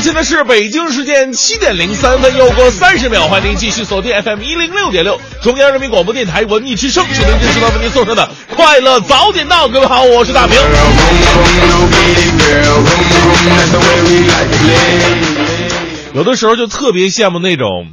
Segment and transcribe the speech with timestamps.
[0.00, 9.68] 现在是北京时间七点零三分，又过三十秒，欢迎您继续锁定 FM 一零六点六，中央人民广播电台文艺之声，是您这时段为您送上的快乐早点到。
[9.68, 10.56] 各位好，我是大明。
[16.14, 17.92] 有的时候就特别羡慕那种，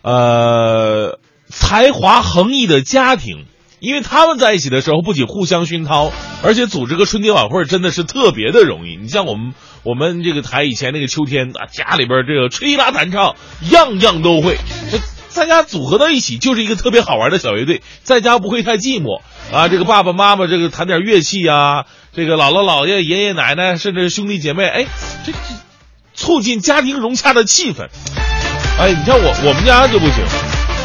[0.00, 1.18] 呃，
[1.50, 3.44] 才华横溢的家庭，
[3.80, 6.12] 因为他们在一起的时候，不仅互相熏陶，
[6.42, 8.96] 而且组织个春节晚会真的是特别的容易。
[8.96, 13.36] 你像我们我们这个台以前那个秋天啊，家里边这个吹拉弹唱，
[13.70, 14.56] 样样都会。
[14.90, 14.98] 这
[15.34, 19.20] 大家组合到一起就是一个特别好玩的小乐队，在家不会太寂寞
[19.52, 19.68] 啊。
[19.68, 24.86] 这个爸爸妈妈这个弹点乐器啊，这个姥姥姥爷爷爷奶奶甚至兄弟姐妹，哎，
[25.24, 25.38] 这这
[26.14, 27.86] 促进家庭融洽的气氛。
[28.80, 30.24] 哎，你像我我们家就不行，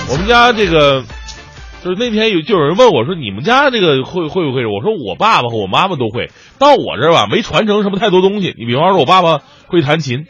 [0.09, 1.03] 我们家这个
[1.83, 4.65] 就是那天有就有人问我说你们家这个会会不会？
[4.65, 8.55] 我说我爸爸和我妈妈都会，到我这儿吧没传承什么太多东西。
[8.57, 10.25] 你比方说我爸爸会弹琴，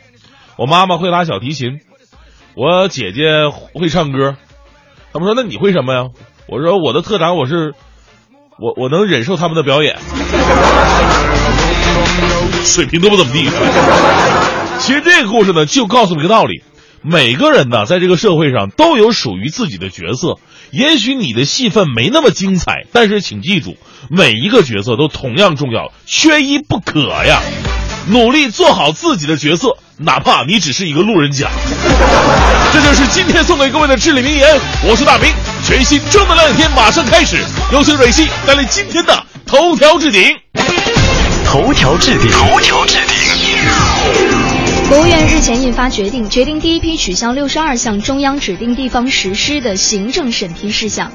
[0.58, 1.80] 我妈妈会拉小提琴，
[2.56, 4.36] 我姐姐会唱歌。
[5.14, 6.06] 他们说那你会什么呀？
[6.48, 7.76] 我说我的特长我是
[8.60, 9.98] 我我能忍受他们的表演，
[12.64, 13.48] 水平都不怎么地。
[14.80, 16.64] 其实这个故事呢，就告诉你一个道理：
[17.04, 20.40] 每个人呢，在这个社会上都有属于自己的角色。
[20.74, 23.78] 也许你的戏份没那么精彩，但是请记住，
[24.10, 27.44] 每一个角色都同样重要，缺一不可呀！
[28.08, 31.48] 努力做好自己的角色，哪怕你只是一个路人甲。
[32.74, 34.60] 这就是今天送给各位的至理名言。
[34.84, 35.32] 我是大明，
[35.64, 37.38] 全新正能量的一天马上开始，
[37.72, 40.36] 有请蕊希带来今天的头条置顶。
[41.46, 43.16] 头条置顶，头条置顶。
[44.94, 51.12] 国务院日前印发决定，决定第一批取消六十二项中央指定地方实施的行政审批事项。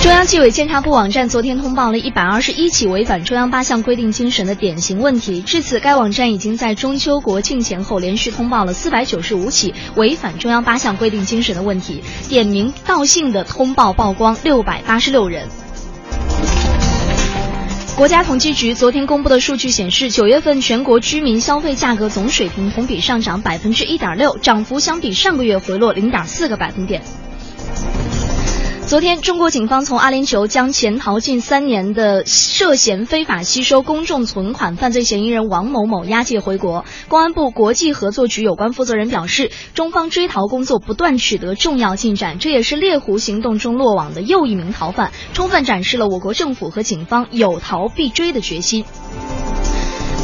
[0.00, 5.42] 中央纪委监察部网站昨天通报了一百二十一起违反中央八项规定精神的典型问题。
[5.42, 15.46] 至此，该网站已经在中秋国庆前后连续通报了四百九十五起违反中央八项规定精神的问题，点名道姓的通报曝光六百八十六人。
[17.96, 27.02] 国家统计局昨天公布的数据显示，九月份全国居民消费价格总水平同比上涨百分之一点六，涨幅相比上个月回落零点四个百分点。
[28.86, 36.84] 昨天，中国警方从阿联酋将潜逃近三年的涉嫌非法吸收公众存款犯罪嫌疑人王某某押解回国。
[37.08, 48.84] 公安部国际合作局有关负责人表示，中方追逃工作不断取得重要进展，这也是猎狐行动中落网的又一名逃犯，充分展示了我国政府和警方有逃必追的决心。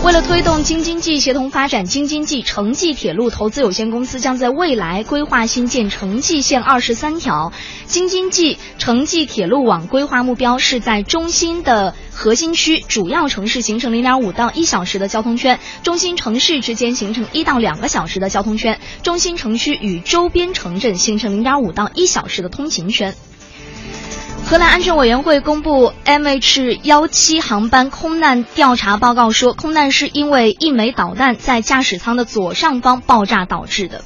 [0.04, 7.52] 为了推动京津冀协同发展，京津冀城际铁路投资有限公司将在未来规划新建城际线二十三条。
[7.86, 23.14] 京津冀城际铁路网规划目标是在中心的核心区、主要城市形成零点五到一小时的交通圈，中心城市之间形成一到两个小时的交通圈，中心城区与周边城镇形成零点五到一小时的通勤圈。
[24.52, 34.04] 荷兰安全委员会公布 MH 幺七航班空难调查报告说，空难是因为一枚导弹在驾驶舱的左上方爆炸导致的。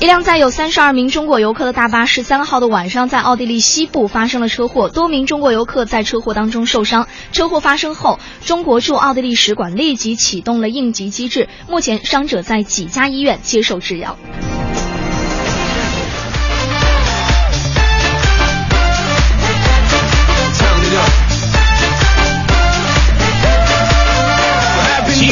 [0.00, 7.06] 一辆载有三十二名中国游客的大巴，十三号的晚上在奥地利西部发生了车祸，多名中国游客在车祸当中受伤。
[7.30, 14.18] 车祸发生后，中国驻奥地利使馆立即启动了应急机制，目前伤者在几家医院接受治疗。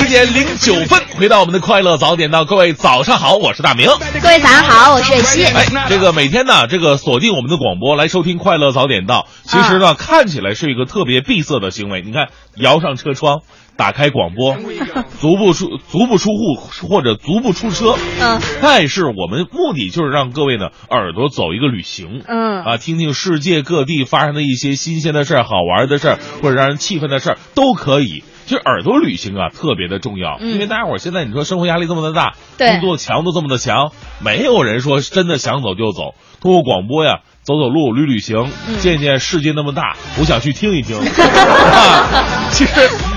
[0.05, 3.89] 七点零九分，回到我们的快乐早点到，各位早上好，我是大明。
[4.21, 5.45] 各位早上好，我是蕊希。
[5.47, 12.03] 哎，这个每天呢，这个锁定我们的广播来收听快乐早点到，其实呢，看起来是一个特别闭塞的行为。
[12.03, 13.41] 你看，摇上车窗，
[13.77, 14.57] 打开广播，
[15.21, 16.55] 足不出足不出户
[16.89, 22.63] 或者足不出车，嗯，但是我们目的就是让各位呢耳朵走一个旅行，嗯。
[22.63, 28.23] 啊，听听世界各地发生的一些新鲜的事儿、好玩的事儿，或者让人气愤的事儿都可以。
[28.47, 30.53] 其实耳朵旅行啊特别的重要，嗯。
[30.53, 32.69] 因为大家伙儿现在你说生活压力这么的大，对。
[32.79, 33.93] 工作强度这么的强，
[34.23, 36.15] 没有人说真的想走就走。
[36.41, 40.99] 通过广播呀，走走路、旅旅行，嗯见见世界那么大，我想去听一听。
[41.05, 42.73] 啊其实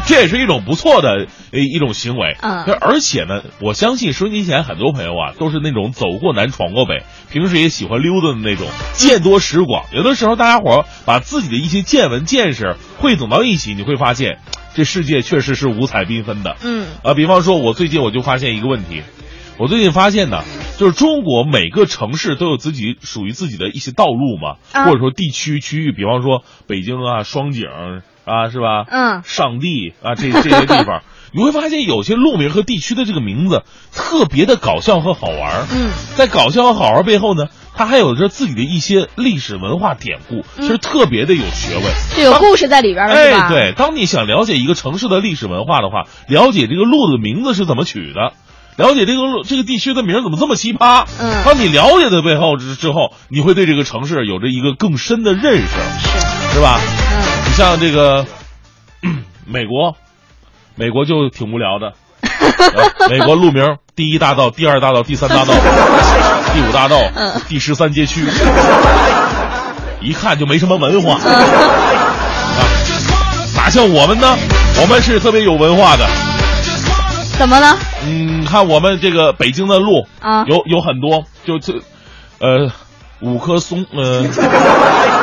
[0.07, 2.35] 这也是一种不错的呃一种行为。
[2.41, 9.85] 嗯而且呢，我相信收音机前很多朋友啊，都是那种走过南闯过北，平时也喜欢溜达的那种，见多识广。
[9.93, 14.39] 有的时候大家伙儿把自己的一些见闻见识汇总到一起，你会发现，
[14.75, 16.57] 这世界确实是五彩缤纷的。
[16.63, 19.03] 嗯啊，比方说，我最近我就发现一个问题，
[19.59, 20.43] 我最近发现呢，
[20.77, 27.65] 就是中国每个城市都有自己属于自己的一些道路嘛，啊或者说地区区域，比方说北京啊、双井
[28.23, 28.85] 啊，是吧？
[28.87, 31.01] 嗯上地啊，这这些地方，
[31.33, 33.63] 你会发现有些路名和地区的这个名字
[33.95, 35.65] 特别的搞笑和好玩儿。
[35.73, 41.85] 嗯，在搞笑和好玩背后呢，它还有着自己的一些历史文化典故，其实特别的有学问。
[42.15, 43.47] 这有故事在里边了，是吧？
[43.47, 48.33] 哎，对，当你想了解一个城市的历史文化的话，了解这个路的名字是怎么取的，
[48.77, 56.79] 了解这个这个地区的名怎么这么奇葩，嗯当你了解的背后之之后，你会对这个城市有着一个更深的认识，是，是吧？
[56.79, 58.25] 嗯你像这个
[59.45, 59.95] 美国，
[60.75, 61.93] 美国就挺无聊的。
[62.21, 65.53] 呃美国路名：第一大道、第二大道、第三大道、
[66.53, 68.25] 第五大道、嗯第十三街区，
[70.01, 71.19] 一看就没什么文化。
[73.55, 74.37] 哪像我们呢？
[74.81, 76.07] 我们是特别有文化的。
[77.37, 77.77] 怎么了？
[78.05, 81.73] 嗯，看我们这个北京的路啊有有很多，就这，
[82.39, 82.71] 呃，
[83.21, 84.25] 五棵松，呃，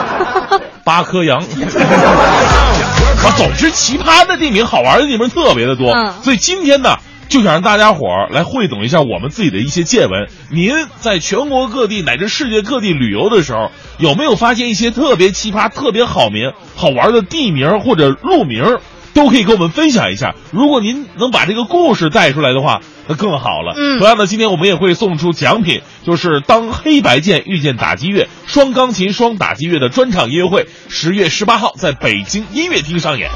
[0.85, 5.91] 八棵杨， 啊，总之奇葩的地名、好玩的地名特别的多。
[5.93, 6.97] 嗯所以今天呢，
[7.29, 10.29] 就想让大家伙儿来汇总一下我们自己的一些见闻。
[10.51, 18.79] 您在全国各地乃至世界各地旅游的时候，有没有发现一些特别奇葩、特别好名、好玩的地名或者路名？
[19.15, 20.35] 都可以跟我们分享一下。
[20.51, 23.75] 如果您能把这个故事带出来的话，那更好了。
[23.77, 33.31] 嗯同样的，今天我们也会送出奖品，就是当黑白键遇见打击乐双钢琴双打击乐的专场音乐会，十月十八号在北京音乐厅上演。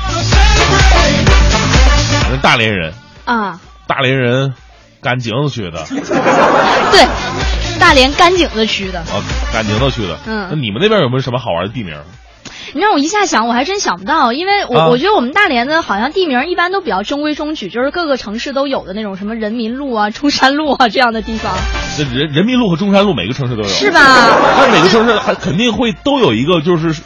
[2.31, 2.93] 我是大连人，
[3.25, 4.55] 啊，大连人，
[5.01, 5.85] 甘井子区的
[6.93, 7.07] 对，
[7.79, 9.01] 大连甘井子区的。
[9.13, 9.23] 哦，
[9.53, 10.19] 甘井子区的。
[10.27, 11.95] 嗯那你们那边有没有什么好玩的地名？
[12.75, 21.53] 你让我一下想，我还真想不到，因为我、啊我觉得我们大连的好像地名一般都比较中规中矩，就是各个城市都有的那种什么人民路啊、中山路啊这样的地方，
[21.97, 23.91] 这人人民路和中山路每个城市都有，是？
[23.91, 24.01] 吧？
[24.59, 27.01] 但每个城市还肯定会都有一个就是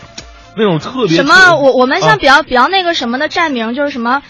[0.57, 1.55] 那种特别什么？
[1.57, 4.23] 我我们啊像比较、比较那个什么的站名就是什么。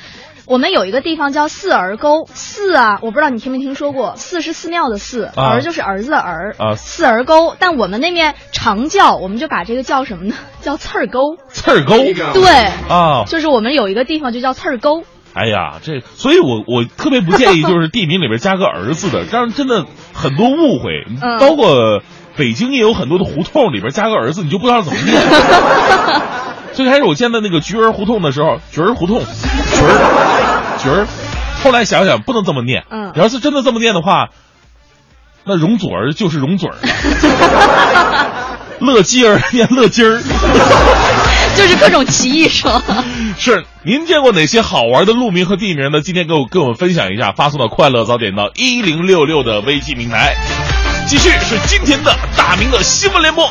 [0.53, 7.57] 我们有一个地方叫四儿沟，四啊，我不知道你听没听说过，四是寺庙的寺，啊儿就是儿子的儿，啊四儿沟。
[7.59, 10.35] 但我们那面常叫，我们就把这个叫什么呢？
[10.61, 11.39] 叫刺儿沟。
[11.49, 11.97] 刺儿沟
[12.35, 12.51] 对，
[12.91, 13.25] 啊。
[13.27, 15.05] 就是我们有一个地方就叫刺儿沟。
[15.33, 21.07] 哎呀，这，所以我我特别不建议就是地名里边加个儿子的，这样真的很多误会。
[21.23, 22.03] 嗯包括
[22.37, 25.19] 北京也有很多的胡同里边加个儿子，你就不知道怎么念。
[26.75, 30.32] 最开始我见到那个菊儿胡同的时候，菊儿胡同，菊儿，
[30.83, 31.07] 菊儿，
[31.63, 32.85] 后来想想不能这么念。
[32.91, 34.29] 嗯你要是真的这么念的话，
[35.45, 36.77] 那容祖儿就是容嘴 儿。
[38.81, 40.21] 乐基儿念乐基儿。
[41.55, 42.83] 就是各种奇异说。
[43.39, 46.01] 是，您见过哪些好玩的路名和地名呢？
[46.01, 50.35] 今天给我跟我们分享一下，发送到快乐早点到一零六六的微信平台。
[51.07, 53.51] 继续是今天的大明的新闻联播。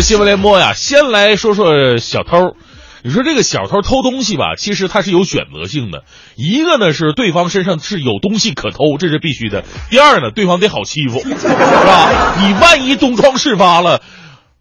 [0.00, 2.56] 的新闻联播呀，先来说说小偷。
[3.02, 6.04] 你说这个小偷偷东西吧，其实他是有选择性的。
[6.36, 12.34] 一个呢是对方身上是有东西可偷，这是必须的；第二呢，对方得好欺负， 是吧？
[12.40, 14.00] 你万一东窗事发了，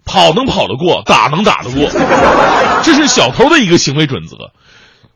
[0.03, 1.89] 跑能跑得过，打能打得过，
[2.83, 4.51] 这是小偷的一个行为准则。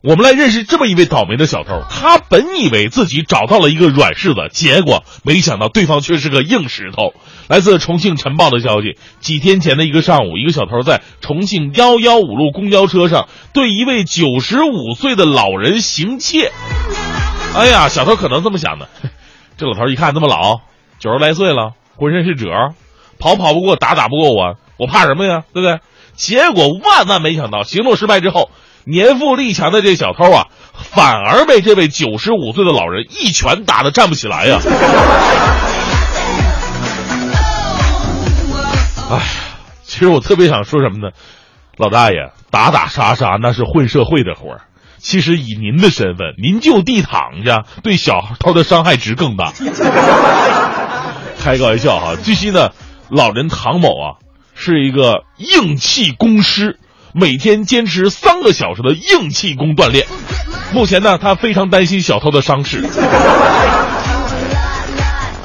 [0.03, 7.13] 我们来认识这么一位倒霉的小偷，他本以为自己找到了一个软柿子，结果没想到对方却是个硬石头。
[7.47, 16.51] 来自重庆晨报的消息，几天前的一个上午，一个小偷在重庆幺幺五路公交车上对一位九十五岁的老人行窃。
[17.55, 18.89] 哎呀，小偷可能这么想的，
[19.55, 20.59] 这老头一看这么老，
[20.99, 22.73] 九十来岁了，浑身是褶，
[23.19, 25.43] 跑跑不过，打打不过我，我怕什么呀？
[25.53, 25.79] 对不对？
[26.13, 28.51] 结果万万没想到，行动失败之后。
[28.85, 34.59] 年富力强的这小偷啊，反而被这位九十五岁的老人一拳打得站不起来呀！
[39.09, 39.19] 哎，
[39.83, 41.13] 其实我特别想说什么呢？
[41.77, 44.61] 老大爷，打打杀杀那是混社会的活儿。
[44.97, 49.51] 其实以您的身份，您就地躺下，对小偷的伤害值更大。
[51.39, 52.15] 开个玩笑哈。
[52.21, 52.69] 据悉呢，
[53.09, 54.15] 老人唐某啊，
[54.55, 56.79] 是一个硬气功师。
[57.15, 60.07] 每天坚持三个小时的硬气功锻炼，
[60.73, 62.83] 目前呢，他非常担心小偷的伤势。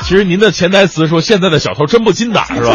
[0.03, 2.75] 其实您的潜台词说现在的小偷真不禁打是吧？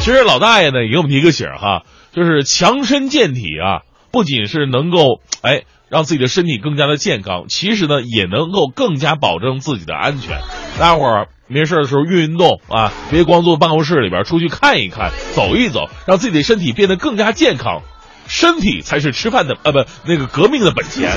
[0.00, 1.82] 其实老大爷呢也给我们提个醒哈，
[2.14, 10.40] 就是强身健体啊，不仅是能够哎让自己的身体更加的健康，其实呢也能够更加保证自己的安全。
[10.78, 11.28] 大家伙儿。
[11.48, 17.82] 没事的时候运运动啊，别光坐办公室里边，出去看一看，走一走，让自己的身体变得更加健康。
[18.26, 21.08] 身体才是吃饭的呃，不，那个革命的本钱。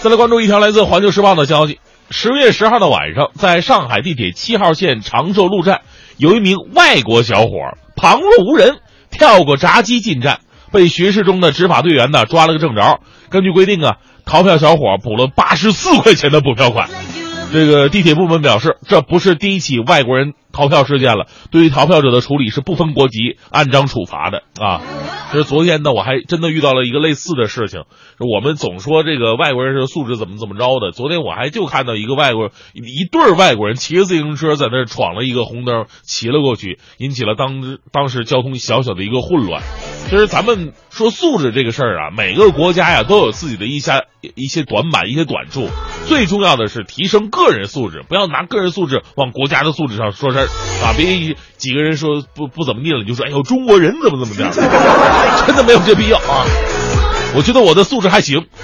[0.00, 5.82] 再来关注一条来自《环球时报》的消息：十月十号的晚上，在上海地铁七号线长寿路站，
[6.16, 7.50] 有一名外国小伙
[7.96, 8.78] 旁若无人，
[9.12, 10.40] 跳过闸机进站，
[10.72, 12.98] 被巡视中的执法队员呢抓了个正着。
[13.30, 13.98] 根据规定啊。
[14.24, 16.88] 逃票小伙补了八十四块钱的补票款，
[17.52, 21.26] 这个地铁部门表示，这不是第一起外国人逃票事件了。
[21.50, 24.80] 对于逃票者的处理是不分国籍，按章处罚的啊。
[25.32, 27.84] 就是昨天呢，我还真的遇到了一个类似的事情。
[28.18, 39.62] 我们总说这个外国人是素质怎么怎么着的，昨天我还就看到一个外国一对外国人骑着自行车在那闯了一个红灯，骑了过去，引起了当当时交通小小的一个混乱。
[40.10, 44.04] 其实咱们说素质这个事儿啊，每个国家呀都有自己的一些
[44.34, 45.66] 一些短板、一些短处。
[46.04, 50.41] 最重要的是提升个人素质，不要拿个人素质往国家的素质上说事
[50.82, 50.92] 啊！
[50.96, 54.52] 别几个人说不不怎么地了，你就说哎呦中国人怎么怎么样，
[55.46, 56.44] 真的没有这必要啊！
[57.34, 58.46] 我觉得我的素质还行。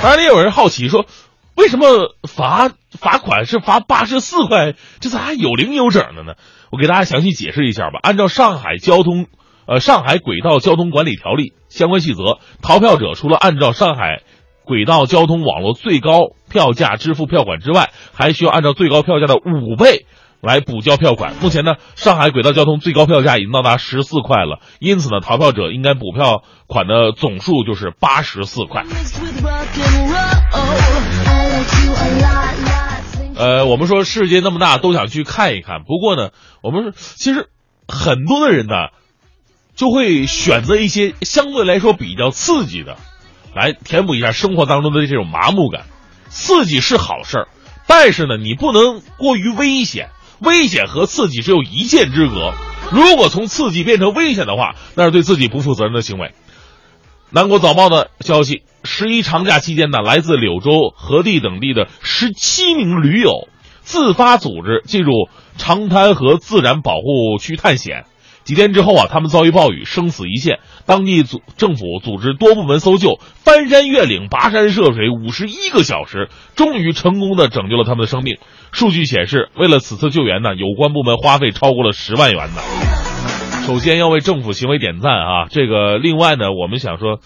[0.00, 1.06] 当然，也有人好奇说。
[1.54, 4.74] 为什么罚罚款是罚八十四块？
[5.00, 6.34] 这咋还有零有整的呢？
[6.70, 7.98] 我给大家详细解释一下吧。
[8.00, 9.26] 按照上海交通，
[9.66, 14.22] 呃，上海轨道交通管理条例相关细则，逃票者除了按照上海
[14.68, 20.04] 轨道交通网络最高票价支付票款之外，还需要按照最高票价的五倍
[20.42, 21.34] 来补交票款。
[21.40, 28.84] 目前呢，上海轨道交通最高票价已经到达十四块了，因此呢，逃票者应该补票款的总数就是八十四块。
[33.36, 35.82] 呃，我们说世界那么大，都想去看一看。
[35.84, 36.30] 不过呢，
[36.62, 37.48] 我们其实
[37.88, 38.74] 很多的人呢，
[39.74, 42.96] 就会选择一些相对来说比较刺激的，
[43.54, 45.84] 来填补一下生活当中的这种麻木感。
[46.28, 47.48] 刺激是好事儿，
[47.86, 50.10] 但是呢，你不能过于危险。
[50.40, 52.52] 危险和刺激只有一线之隔。
[52.92, 56.32] 如果从刺激变成危险的话，那是对自己不负责任的行为。
[57.30, 63.48] 南国早报的消息：十一长假期间呢，来自柳州、河地等地的十七名驴友
[63.82, 68.04] 自发组织进入长滩河自然保护区探险。
[68.48, 70.60] 几天之后啊，他们遭遇暴雨，生死一线。
[70.86, 78.38] 当地组政府组织多部门搜救，翻山越岭、跋山涉水，五十一个小时，终于成功的拯救了他们的生命。
[78.72, 82.62] 数据显示，为了此次救援呢，有关部门花费超过了十万元呢。
[83.66, 85.46] 首先要为政府行为点赞啊！
[85.50, 87.18] 这个另外呢，我们想说，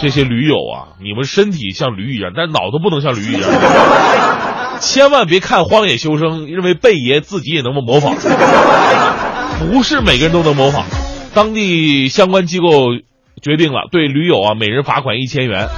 [0.00, 3.42] 这些驴友啊，你们身体像驴一样，但脑子不能像驴一样。
[4.80, 8.14] 千万别看《荒野求生》，认为贝爷自己也能够模仿，
[9.58, 10.86] 不是每个人都能模仿。
[11.34, 12.68] 当地相关机构
[13.42, 15.68] 决定了，对驴友啊，每人罚款一千元。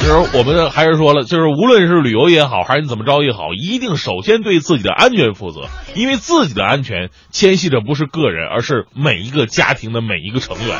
[0.00, 5.62] 就是我们还是说了，就是无论是旅游也好，还是你怎么着也好，一定首先对自己的安全负责，
[5.96, 10.76] 因为自己的安全牵系着不是个人，而是每一个家庭的每一个成员。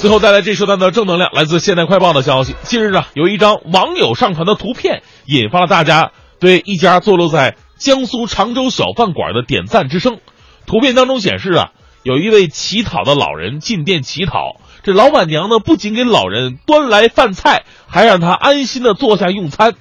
[0.00, 10.18] 最后带来这时段的正能量，来自《现代快报》的消息：近日啊，有一张网友上传的图片，引发了大家对一家坐落在江苏常州小饭馆的点赞之声。
[10.66, 14.60] 图片当中显示啊，有一位乞讨的老人进店乞讨。
[14.82, 19.74] 这老板娘呢，不仅给老人端来饭菜，还让他安心的坐下用餐。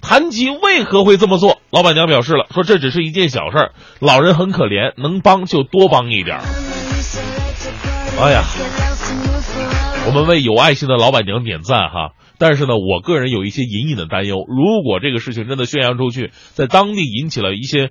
[0.00, 6.38] 谈及为何会这么做，老板娘表示了，说这只是一件小事儿，老人很可怜，能帮就多帮一点。
[8.20, 8.44] 哎呀，
[10.06, 12.12] 我们为有爱心的老板娘点赞哈。
[12.38, 17.90] 但是呢，我个人有一些隐隐的担忧，如果这个事情真的宣扬出去，在当地引起了一些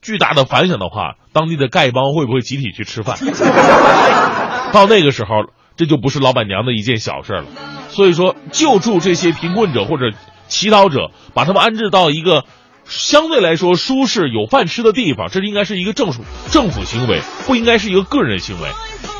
[0.00, 3.18] 巨大的反响的话，当地的丐帮会不会集体去吃饭？
[4.72, 7.44] 到那个时候，这就不是老板娘的一件小事了。
[7.88, 10.12] 所以说，救助这些贫困者或者
[10.46, 12.44] 乞讨者，把他们安置到一个
[12.84, 18.68] 相对来说舒适、有饭吃的地方，这应该是一个政府政府行为，不应该是一个个人行为。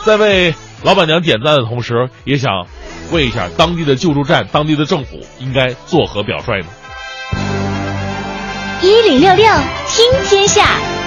[0.04, 0.54] 在为
[0.84, 2.66] 老板娘点赞的同时，也想
[3.10, 6.68] 问一下当地的救助站、当地的政府应该作何表率呢？
[8.82, 9.46] 一零六六
[9.88, 10.97] 听天下。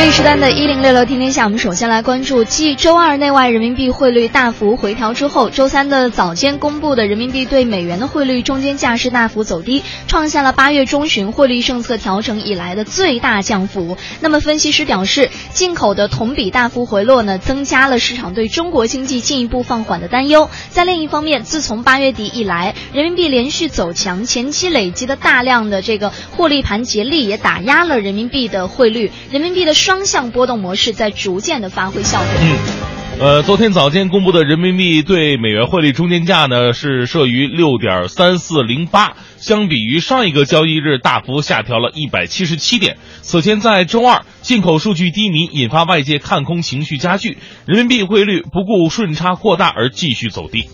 [0.00, 13.98] 这一时段的“一零六六天天下”，我们首先来关注，继周二内外人民币汇率大幅回调之后，周三的早间公布的人民币对美元的汇率中间价是大幅走低，创下了八月中旬汇率政策调整以来的最大降幅。
[14.22, 20.48] 那么，分析师表示，进口的同比大幅回落呢，增加了市场对中国经济进一步放缓的担忧。
[20.70, 32.28] 在另一方面，自从八月底以来，人民币连续走强，前期累积的大量的这个获利盘竭力也打压了人民币的汇率，人民币的双向波动模式在逐渐的发挥效果。
[32.40, 32.58] 嗯，
[33.18, 42.98] 呃，昨天早间公布的人民币对美元汇率中间价呢是设于六点三四零八，相比于上一个交易日大幅下调了一百七十七点。
[43.22, 50.68] 此前在周二，进口数据低迷，引发外界看空情绪加剧，人民币汇率不顾顺差扩大而继续走低。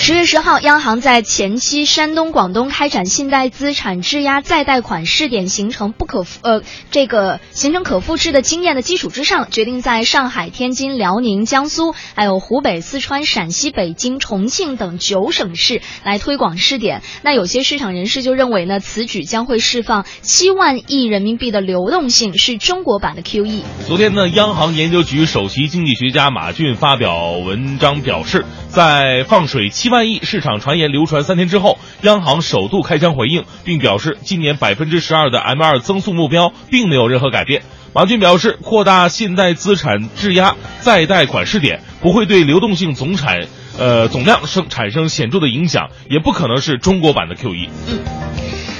[0.00, 6.62] 十月十号，央行在前期山东、广东开展信贷资产质押再贷款试点，形成不可复呃
[6.92, 17.02] 这个形成可复制的经验的基础之上，决定在上海、天津、辽宁、江苏，还有湖北、四川、陕西、北京、重庆等九省市来推广试点。
[17.22, 23.62] 那有些市场人士就认为呢，此举将会释放七万亿人民币的流动性，是中国版的 QE。
[23.86, 37.62] 昨天呢，央行研究局首席经济学家马骏发表文章表示，在放水期万亿市场传言流传三天之后，央行首度开腔回应，并表示今年百分之十二的 M 二增速目标并没有任何改变。
[37.94, 43.46] 马骏表示，扩大信贷资产质押再贷款试点不会对流动性总产
[43.78, 47.68] 呃总量生产生显著的影响，也不可能是中国版的 QE。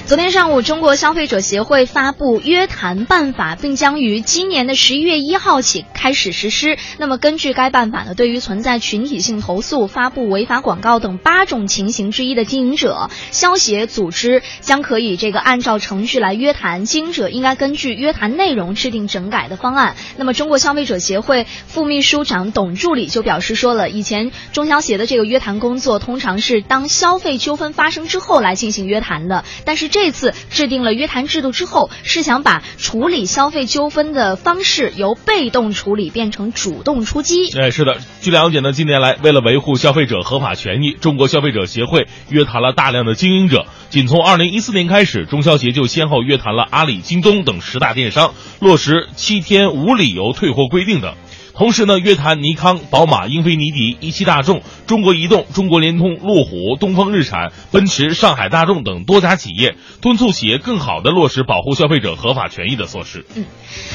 [0.09, 6.79] 昨天上午，中国消费者协会发布约谈办法，并将于今年的十一月一号起开始实施。
[6.97, 16.87] 那么，根据该办法呢，对于存在群体性投诉、发布违法广告等八种情形之一的经营者，消协组织将可以这个按照程序来约谈。
[16.87, 19.95] 经营者应该根据约谈内容制定整改的方案。
[20.17, 37.51] 那么，中国消费者协会副秘书长董助理就表示说了，以前中消协的这个约谈工作通常是当消费纠纷发生之后来进行约谈的，但是这这次制定了约谈制度之后，是想把处理消费纠纷的方式由被动处理变成主动出击。
[37.59, 43.67] 哎，是的，据了解呢，近年来为了维护消费者合法权益，中国消费者协会约谈了大量的经营者。
[43.91, 51.15] 仅从二零一四年开始，中消协就先后约谈了阿里、京东等十大电商，落实七天无理由退货规定等。
[51.59, 63.27] 同时呢，约谈尼康、宝马、英菲尼迪、一汽大众、中国移动、中国联通、路虎、东风日产、奔驰、上海大众等多家企业，敦促企业更好地落实保护消费者合法权益的措施。
[63.35, 63.45] 嗯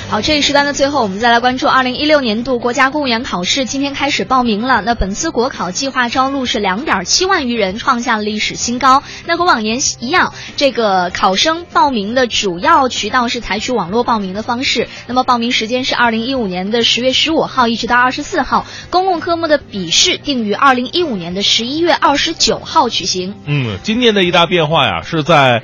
[0.09, 4.81] 好，这一时段的最后，我们再来关注二零一六年度国家公务员考试，今天开始报名了。
[4.81, 9.03] 那本次国考计划招录是两点七万余人，创下了历史新高。
[9.25, 14.89] 那和往年一样，这个考生报名的主要渠道是采取网络报名的方式。
[15.07, 23.35] 那么报名时间是二零一五年的十月十五号号一直到二十四号，公共科目的笔试定于二零一五年的十一月二十九号举行。
[23.45, 25.63] 嗯，今年的一大变化呀，是在。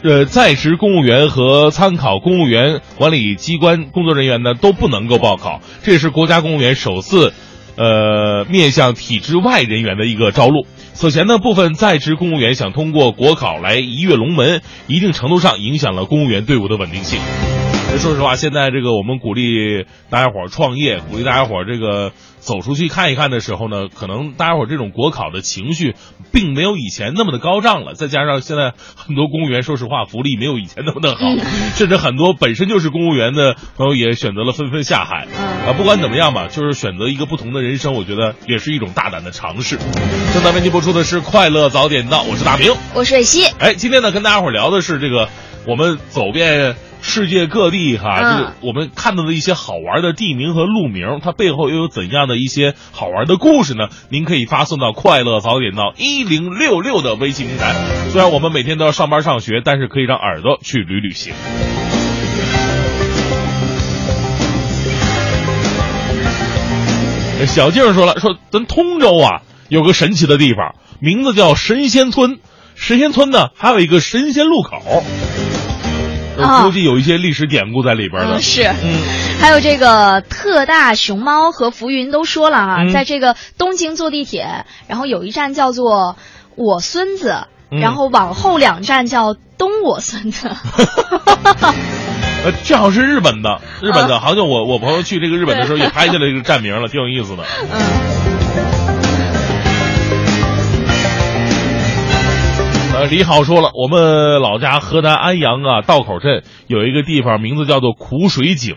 [0.00, 7.32] 呃，在职公务员和参考公务员管理机关工作人员呢都不能够报考，这也是国家公务员首次，
[7.76, 10.68] 呃，面向体制外人员的一个招录。
[10.92, 17.18] 此前呢，部分在职公务员想通过国考来一跃龙门，一定程度上影响了公务员队伍的稳定性。
[17.96, 25.96] 说实话，现在这个我们鼓励大家伙儿创业，鼓励大家伙儿这个走出去看一看的时候呢，可能大家伙儿这种国考的情绪
[26.30, 27.94] 并没有以前那么的高涨了。
[27.94, 31.18] 再加上现在很多公务员，说实话，福利没有以前那么的好，
[31.74, 35.26] 甚至很多本身就是公务员的朋友也选择了纷纷下海。
[35.66, 39.76] 啊，不管怎么样吧，就是选择一个不同的人生，我觉得也是一种大胆的尝试。
[40.32, 43.46] 正在为您播出的是《快乐早点到》，我是大明，我是蕊希。
[43.58, 45.28] 哎，今天呢，跟大家伙儿聊的是这个。
[45.66, 53.88] 我们走遍世界各地哈，嗯这个我们看到的一些好玩的地名和路名，它背后又有怎样的一些好玩的故事呢？
[54.08, 57.74] 您可以发送到“快乐早点到一零六六”的微信平台。
[58.10, 61.32] 虽然我们每天都要上班上学，但是可以让耳朵去旅旅行。
[67.46, 72.38] 小静说了，说咱通州啊有个神奇的地方，名字叫神仙村。
[72.74, 75.02] 神仙村呢还有一个神仙路口，
[76.38, 78.36] 呃啊估计有一些历史典故在里边的。
[78.36, 78.62] 嗯，是。
[78.82, 79.00] 嗯，
[79.40, 86.16] 还有这个特大熊猫和浮云都说了啊、嗯在这个东京坐地铁，然后有一站叫做
[86.56, 90.48] 我孙子，嗯然后往后两站叫东我孙子。
[92.44, 97.42] 呃，这好像是日本的，日本的，啊好像我我朋友去这个日本的时候也拍下来这个站名了，挺有意思的。
[97.72, 98.27] 嗯
[102.98, 108.74] 呃，李好说了，我们老家河南安阳啊道口镇有一个地方，名字叫做苦水井。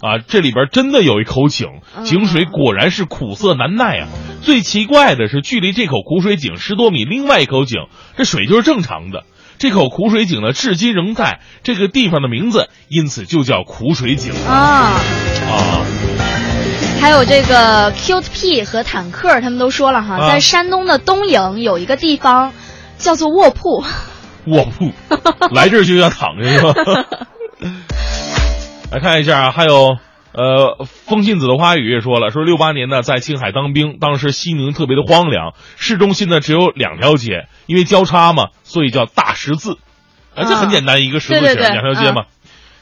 [0.00, 1.68] 啊，这里边真的有一口井，
[2.02, 4.08] 井水果然是苦涩难耐啊！
[4.42, 7.86] 最奇怪的是，距离这口苦水井十多米，另外一口井，
[8.16, 9.22] 这水就是正常的。
[9.56, 14.98] 这口苦水井呢，至今仍在，这个地方的名字因此就叫苦水井啊，
[15.48, 15.86] 啊。
[17.00, 22.52] 还有这个 Cute P 和坦克，他们都说了哈，啊在山东的东营有一个地方
[23.04, 23.84] 叫做卧铺。
[24.46, 24.92] 卧铺，
[25.54, 26.74] 来这儿就要躺着是吧？
[28.92, 29.96] 来看一下啊，还有
[30.32, 39.78] 呃，风信子的花语也说了，说六八年呢在青海当兵，当时西宁特别的荒凉，市中心呢只有两条街，因为交叉嘛，所以叫大十字。
[40.34, 42.24] 啊，这很简单，一个十字形，两条街嘛。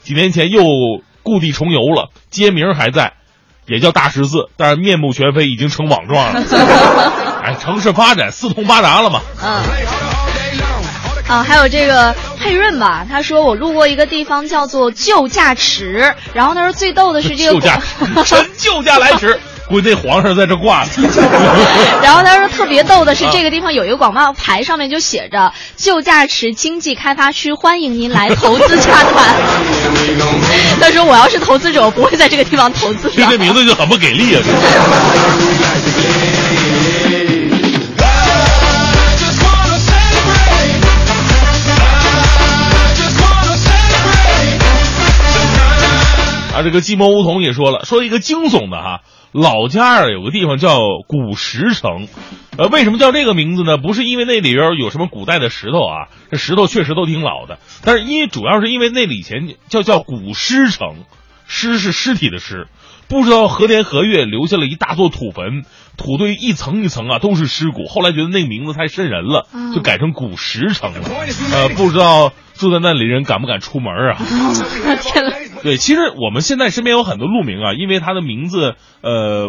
[0.03, 0.63] 几年前又
[1.23, 3.13] 故地重游了，街名还在，
[3.67, 6.43] 也叫大十字，但是面目全非，已经成网状了。
[7.45, 9.21] 哎，城市发展四通八达了嘛。
[9.41, 9.49] 嗯。
[9.49, 9.63] 啊，
[11.41, 17.81] 还有这个佩润吧，他说我路过一个地方叫做救驾池，然后他说最逗的是这个救驾，
[18.25, 20.91] 臣救驾来迟，估计那皇上在这挂着。
[22.03, 29.37] 然后他说特别逗的是这个地方有一个广告牌，上面就写着“旧驾池经济开发区，欢迎您来投资洽谈”。
[30.81, 34.43] 他说我要是投资者，我不会在这个地方投资这名字就很不给力啊！
[46.63, 49.01] 这个寂寞梧桐也说了，说一个惊悚的哈，
[49.33, 52.09] 老家啊有个地方叫古石城，
[52.57, 53.79] 呃，为什么叫这个名字呢？
[53.79, 61.05] 不是因为那里边有什么古代的石头啊，这石头确实都挺老的，但是因为主要是因为那里以前叫叫古尸城，
[61.47, 62.69] 尸是尸体的尸，
[63.09, 65.65] 不知道何年何月留下了一大座土坟，
[65.97, 71.01] 土堆一层一层啊都是尸骨，后来觉得那个名字太瘆人了，就改成古石城了。
[71.53, 74.19] 呃，不知道住在那里人敢不敢出门啊？
[75.01, 79.49] 天呐，对，其实我们现在身边有很多路名啊，因为它的名字，呃，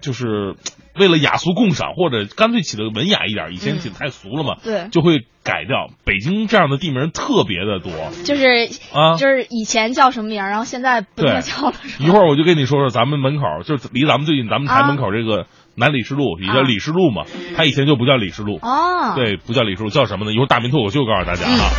[0.00, 0.54] 就是
[0.98, 5.88] 为了雅俗共赏，或者干脆起的文雅一点，以前起的太俗了嘛，对就会改掉。
[6.04, 7.92] 北京这样的地名特别的多
[8.24, 11.74] 就是啊，就是以前叫什么名，然后现在不叫了。
[11.98, 17.24] 一会儿我就跟你说说咱们门口，就是离咱们最近咱们台门口这个南李世路，也叫啊礼士路嘛，
[17.56, 18.58] 他以前就不叫李世路。
[18.62, 20.32] 哦，对，不叫李世禄，叫什么呢？
[20.32, 21.70] 一会儿大明脱口秀告诉大家啊。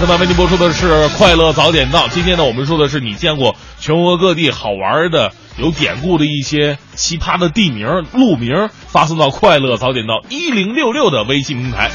[0.00, 11.90] 那么为您播出的是《快乐早点到》，今天呢，我们说的是你见过全国各地好玩的、有典故的一些奇葩的地名、路名，发送到《快乐早点到》一零六六的微信平台。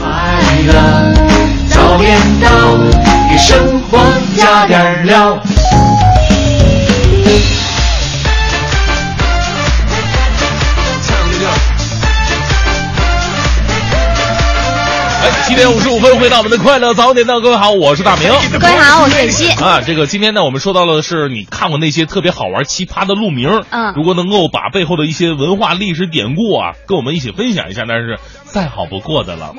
[0.00, 1.29] 快乐
[15.60, 18.30] 点五十五分，回到我们的《快乐早点到》，各位好，我是大明。
[18.58, 19.50] 各位好，我是蕊希。
[19.62, 29.52] 啊，这个今天呢，我们说到了是你看过那些特别好玩、奇葩的路名，嗯如果能够把背后的一些文化历史典故啊，跟我们一起分享一下，那是再好不过的了。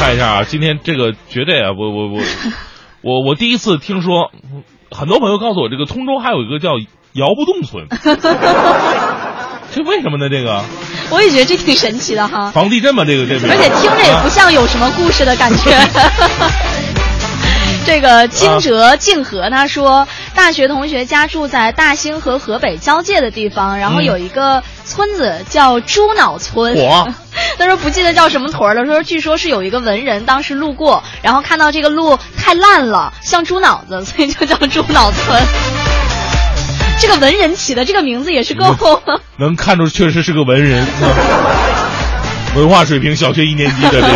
[0.00, 2.22] 看一下啊，今天这个绝对啊，我我我
[3.02, 4.30] 我我第一次听说，
[4.90, 6.70] 很多朋友告诉我，这个通州还有一个叫
[7.12, 7.86] 摇不动村，
[9.74, 10.28] 这为什么呢？
[10.30, 10.62] 这个
[11.10, 15.78] 我也觉得这挺神奇的哈，防地震嘛，这个这个，而且听着也不像有什么故事的感觉。
[17.86, 26.74] 这个惊蛰静和他说，大学同学家住在大兴和河北交界的地方，然后嗯有一个村子叫猪脑村。
[26.74, 27.08] 火
[27.56, 35.42] 他说不记得叫什么屯儿了，说据说是有一个文人当时路过，然后看到这个路太烂了，像猪脑子，所以就叫猪脑村。
[37.00, 38.74] 这个文人起的这个名字也是够。
[39.36, 40.86] 能看出确实是个文人。
[42.56, 44.10] 文化水平小学一年级的这种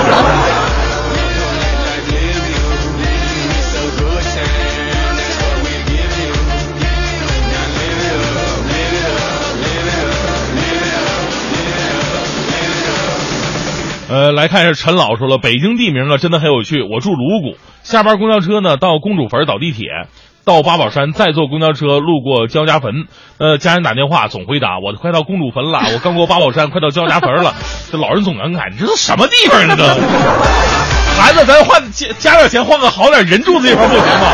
[14.08, 16.82] 呃来看一下陈老说了北京地名啊真的很有趣。
[16.82, 19.86] 我住鲁谷下班公交车呢到公主坟倒地铁。
[20.44, 23.06] 到八宝山再坐公交车路过焦家坟。
[23.38, 27.54] 呃，家人打电话总回答我快到公主坟了，我刚过八宝山，快到焦家坟了。
[27.90, 29.76] 这老人总感慨，你这都什么地方啊？
[29.76, 29.84] 这
[31.20, 34.32] 孩子，咱换加加点钱换个好点人住的地方不行吗？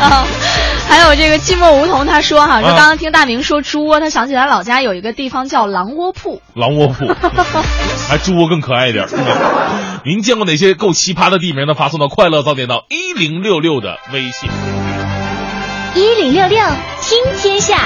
[0.00, 0.26] 啊，
[0.92, 6.42] 还有这个寂寞梧桐，他说哈，说刚刚听大明说猪窝，他想起来老家有一个地方叫狼窝铺。
[6.52, 7.06] 狼窝铺，
[8.10, 9.08] 还 猪窝更可爱一点。
[10.04, 11.72] 您见过哪些够奇葩的地名呢？
[11.72, 14.50] 发送到快乐早点到一零六六的微信。
[15.94, 16.58] 一零六六
[17.00, 17.78] 听天下。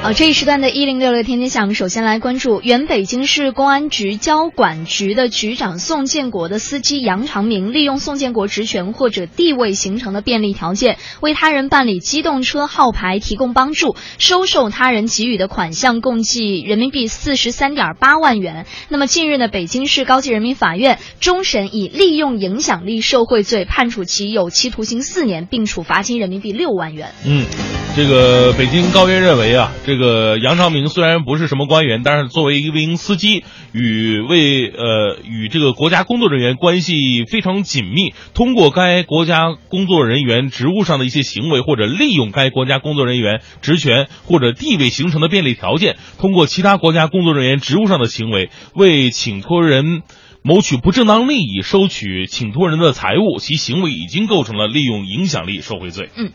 [0.00, 18.66] 呃，这一时段的“一零六六天天下”，我们首先来关注原北京市公安局交管局的局长宋建国的司机杨长明，利用宋建国职权或者地位形成的便利条件，为他人办理机动车号牌提供帮助，收受他人给予的款项共计人民币四十三点八万元。
[18.88, 27.12] 那么近日呢，北京市高级人民法院终审以利用影响力受贿罪判处其有期徒刑四年，并处罚金人民币六万元。
[27.26, 27.44] 嗯，
[27.96, 50.02] 这个北京高院认为啊，这个杨长明虽然不是什么官员，但是作为一名司机，与为呃与这个国家工作人员关系非常紧密，通过该国家工作人员职务上的一些行为，或者利用该国家工作人员职权或者地位形成的便利条件，通过其他国家工作人员职务上的行为，为请托人。
[50.42, 56.10] 谋取不正当利益，收取请托人的财物，其行为已经构成了利用影响力受贿罪。
[56.16, 56.30] 嗯，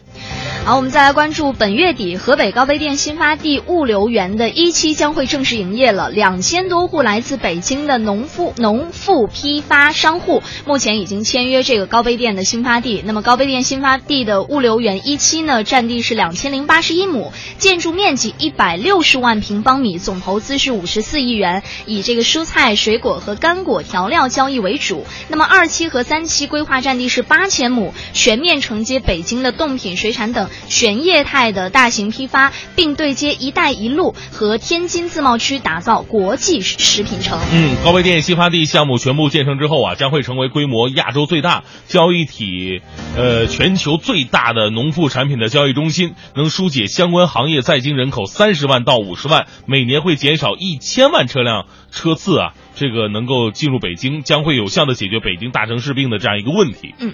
[0.65, 6.09] 好，我们再来关注本月底河北高碑店新发地物流园的一期将会正式营业了。
[6.11, 13.01] 两千多户来自北京的农副农副批发商户，目前已经签约这个高碑店的新发地。
[13.05, 25.06] 那么高碑店新发地的物流园一期呢，占地是两千零八十一亩，建筑面积一百六十万平方米，总投资是五十四亿元，以这个蔬菜、水果和干果调料交易为主。
[25.29, 37.38] 那么二期和三期规划占地是八千亩，全面承接北京的冻品、水产等全业态的大型批发，并对接“一带一路”和天津自贸区，打造国际食品城。
[37.53, 42.82] 嗯，高碑店新发地项目全部建成之后啊，将会成为规模亚洲最大、交易体
[43.15, 52.53] 呃全球最大的农副产品的交易中心，能疏解相关行业在京人口三十万到五十万，每年会减少一千万车辆车次啊。
[52.75, 56.93] 这个能够进入北京，将会有效的解决北京大城市病的这样一个问题。
[56.99, 57.13] 嗯。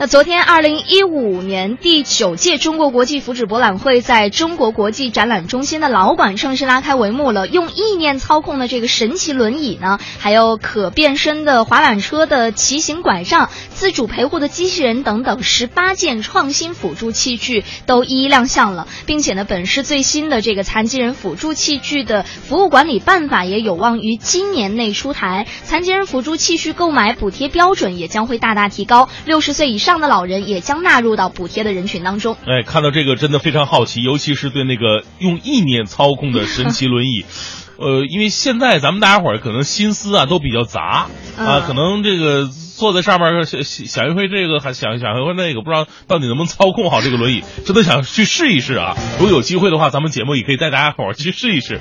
[0.00, 7.48] 那昨天，二零一五年第九届中国国际福祉博览会在中国国际展览中心的老馆正式拉开帷幕了。
[7.48, 25.48] 用意念操控的这个神奇轮椅呢，还有可变身的滑板车的骑行拐杖、自主陪护的机器人等等十八件创新辅助器具都一一亮相了，并且呢，本市最新的这个残疾人辅助器具的服务管理办法也有望于今年内出台。
[25.64, 29.87] 残疾人辅助器具购买补贴标准也将会大大提高，六十岁以上。
[29.88, 32.36] 上的老人也将纳入到补贴的人群当中。
[32.46, 37.24] 哎，看到这个真的非常好奇，尤其是对那个用意念操控的神奇轮椅。
[37.80, 41.06] 呃，因为现在咱们大家伙儿可能心思啊都比较杂
[41.38, 48.94] 啊，可能这个坐在上面想想一回这个，还想想一回那个，不知道到底能不能操控好这个轮椅，真的想去试一试啊！
[49.18, 51.80] 如果有机会的话，咱们节目也可以带大家伙儿去试一试。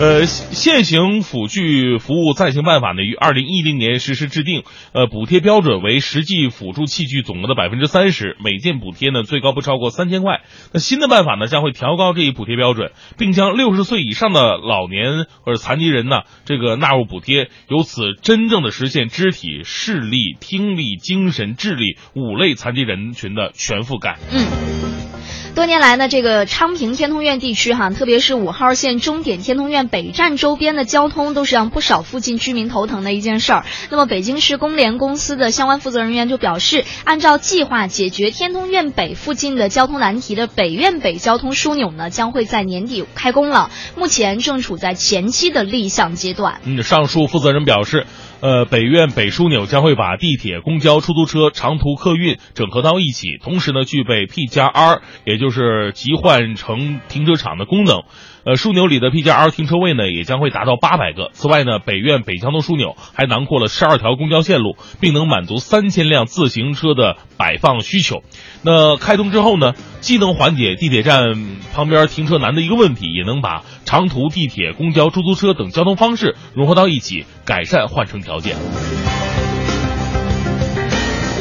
[0.00, 10.40] 呃，现行辅具服务暂行办法呢，于二零一零年实施制定，呃，补贴标准为实际辅助器具总额的百分之三十，每件补贴呢最高不超过三千块。
[10.72, 24.18] 那新的办法呢，将会调高这一补贴标准，并将六十岁以上的老年或者残疾人呢，这个纳入补贴，由此真正的实现肢体、视力、听力、精神、智力五类残疾人群的全覆盖。
[24.32, 25.13] 嗯。
[25.54, 33.64] 多年来呢，这个昌平天通苑地区哈，特别是五号线终点天通苑北站周边的交通，都是让不少附近居民头疼的一件事儿。
[33.90, 46.60] 那么，北京市公联公司的相关负责人员就表示，按照计划解决天通苑北附近的交通难题的北苑北交通枢纽呢，将会在年底开工了，目前正处在前期的立项阶段。
[46.64, 48.06] 嗯，上述负责人表示。
[48.40, 58.02] 呃，北苑北枢纽将会把地铁、公交、出租车、长途客运整合到一起，同时呢，具备 P 加 R，也就是集换乘停车场的功能。
[58.44, 61.30] 呃，枢纽里的 P 加 R 停车位呢，也将会达到八百个。
[61.32, 68.22] 此外呢，北苑北交通枢纽还囊括了十二条公交线路，并能满足三千辆自行车的摆放需求。
[68.62, 71.34] 那开通之后呢，既能缓解地铁站
[71.74, 78.56] 旁边停车难的一个问题，也能把长途地铁、公交、出租车等交通方式融合到一起，改善换乘条件。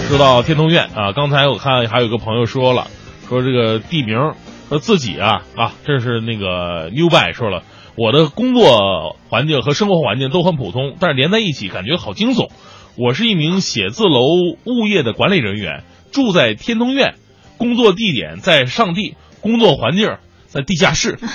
[0.08, 2.88] 说到天通苑啊，刚才我看还有个朋友说了，
[3.34, 4.34] 说这个地名。
[4.70, 7.62] 说自己啊啊，这是那个 New By 说了，
[7.96, 12.50] 我的工作环境和生活环境都很普通，但是连在一起感觉好惊悚。
[12.96, 14.22] 我是一名写字楼
[14.66, 17.14] 物业的管理人员，住在天通苑，
[17.58, 20.18] 工作地点在上地，工作环境
[20.48, 21.20] 在地下室，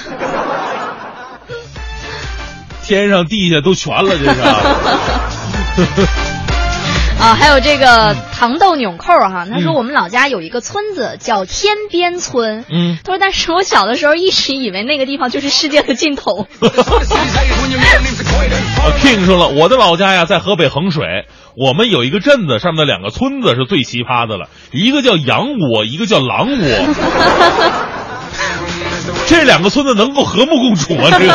[2.83, 4.41] 天上地下都全了，这是。
[7.21, 16.47] 啊，还有这个糖豆纽扣哈，他说我们老家有一个村子叫天边村，嗯，他说但是我小的时候一直以为那个地方就是世界的尽头。
[18.79, 21.27] 啊，King 说了，我的老家呀在河北衡水，
[21.57, 26.95] 我们有一个镇子，上面的两个村子是最奇葩的了，一个叫羊窝，一个叫狼窝，
[29.27, 31.11] 这两个村子能够和睦共处吗？
[31.11, 31.35] 这个。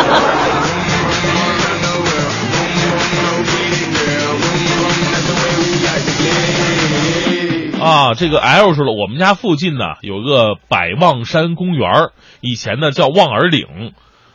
[7.84, 13.94] 啊，这个 L 说了，我们家附近呢有个百望山公园儿以前呢叫望儿岭，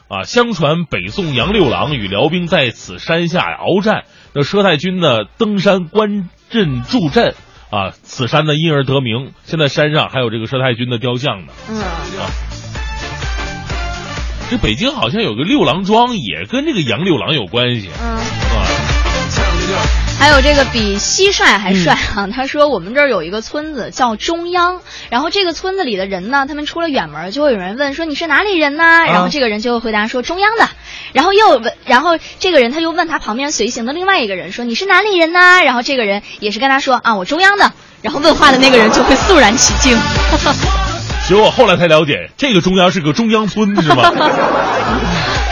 [0.09, 7.35] 啊，相传北宋杨六郎与辽兵在此山下鏖战，那佘太君呢登山观阵助阵，
[7.71, 9.33] 啊，此山呢因而得名。
[9.45, 11.53] 现在山上还有这个佘太君的雕像呢。
[11.69, 12.31] 嗯，啊，
[14.51, 17.89] 这北京好像有个六郎庄，也跟这个杨六郎有关系。
[18.01, 18.38] 嗯。
[20.19, 22.27] 啊，还有这个比蟋蟀还帅啊！
[22.35, 29.05] 他说我们这儿有一个村子叫中央，然后这个村子里的人呢，他们出了远门，就会有人问说你是哪里人呢？
[29.07, 30.69] 然后这个人就会回答说中央的，
[31.13, 35.63] 然后又问，然后这个人他又问他旁边随行的另外一个人说你是哪里人呢？
[35.65, 39.97] 然后这个人也是跟他说啊我中央的，然后问话的那个人就会肃然起敬。
[41.27, 44.03] 其实我后来才了解，这个中央是个中央村，是吗？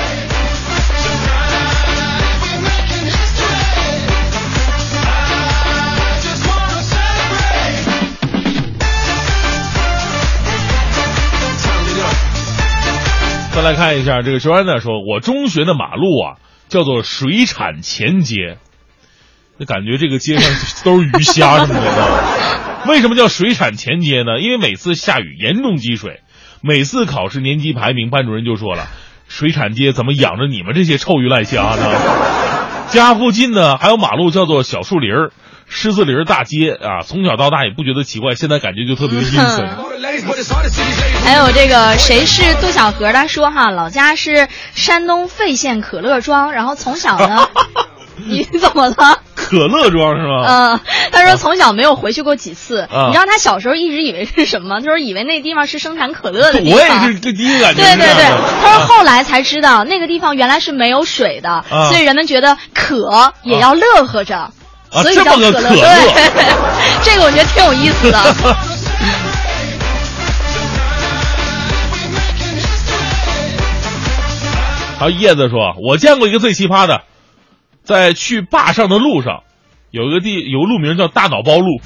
[13.66, 18.58] 来看一下这个周安呢说，我中学的马路啊叫做水产前街，
[19.58, 22.86] 那感觉这个街上都是鱼虾什么的。
[22.86, 24.38] 为什么叫水产前街呢？
[24.40, 26.20] 因为每次下雨严重积水，
[26.62, 28.86] 每次考试年级排名，班主任就说了，
[29.26, 31.90] 水产街怎么养着你们这些臭鱼烂虾呢？
[32.90, 35.32] 家附近呢还有马路叫做小树林儿、
[35.68, 39.68] 狮子林大街啊，从小到大也不觉得奇怪，现在感觉就特别阴森。
[41.24, 43.12] 还有这个谁是杜小河？
[43.12, 47.48] 他说哈，老家是山东费县可乐庄，然后从小呢，
[48.24, 49.20] 你怎么了？
[49.34, 50.44] 可乐庄是吗？
[50.74, 50.80] 嗯，
[51.12, 52.80] 他说从小没有回去过几次。
[52.80, 54.80] 啊你知道他小时候一直以为是什么？
[54.80, 57.06] 他 说以为那地方是生产可乐的地方我。
[57.06, 58.24] 也是这第一个感觉对对对
[58.62, 64.50] 他说后来才知道那个地方原来是没有水的，啊所以人们觉得渴也要乐呵着，
[64.96, 65.68] 啊所以这么个叫可乐。
[65.68, 65.92] 可乐对，
[67.02, 68.18] 这个我觉得挺有意思的。
[74.98, 77.02] 还有叶子说，我见过一个最奇葩的，
[77.84, 79.42] 在去坝上的路上，
[79.90, 81.82] 有一个地有个路名叫大脑包路，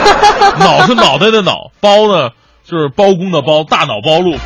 [0.58, 2.30] 脑是脑袋的脑，包呢
[2.64, 4.38] 就是包公的包，大脑包路。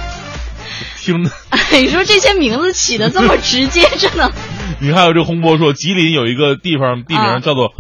[0.99, 1.23] 听，
[1.71, 4.33] 你说这些名字起的这么直接，真的。
[4.81, 7.73] 你还有这洪波说，吉林有一个地方地啊名叫做、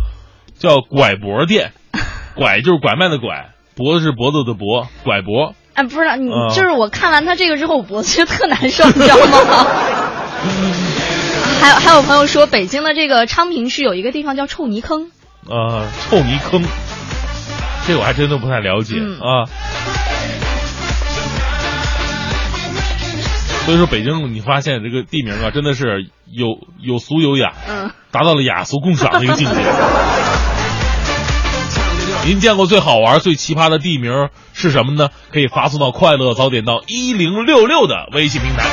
[0.62, 1.72] 叫拐脖店，
[2.36, 5.56] 拐就是拐卖的拐，脖子是脖子的脖，拐脖。
[5.74, 9.66] 哎，不是你，啊就是我看完他这个之后，我脖子就特难受，你知道吗？
[11.60, 15.10] 还有还有朋友说，北京的这个昌平区有一个地方叫臭泥坑，
[15.48, 16.62] 啊，臭泥坑，
[17.84, 19.50] 这个我还真的不太了解、嗯啊。
[23.64, 26.46] 所以说，北京你发现这个地名啊，真的是有
[26.80, 29.54] 有俗有雅，嗯，达到了雅俗共赏的一个境界。
[32.24, 35.10] 您见过最好玩、最奇葩的地名是什么呢？
[35.32, 38.64] 可以发送到“快乐早点到一零六六”的微信平台。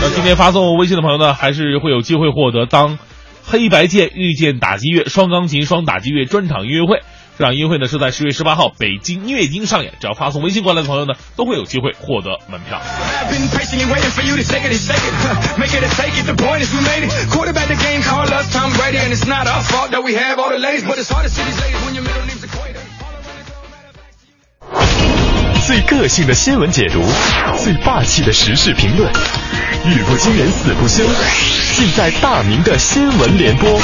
[0.00, 2.98] 那今天发送微信的朋友呢，还是会有机会获得当
[3.44, 7.02] 黑白键遇见打击乐双钢琴双打击乐专场音乐会。
[7.44, 12.80] 场音乐会呢是在十月十八号北京音乐厅上演，只要发送微信过来的朋友呢，都会有机会获得门票。
[25.66, 27.00] 最个性的新闻解读，
[27.56, 29.08] 最霸气的时事评论，
[29.86, 31.04] 语不惊人死不休，
[31.76, 33.80] 尽在大明的新闻联播。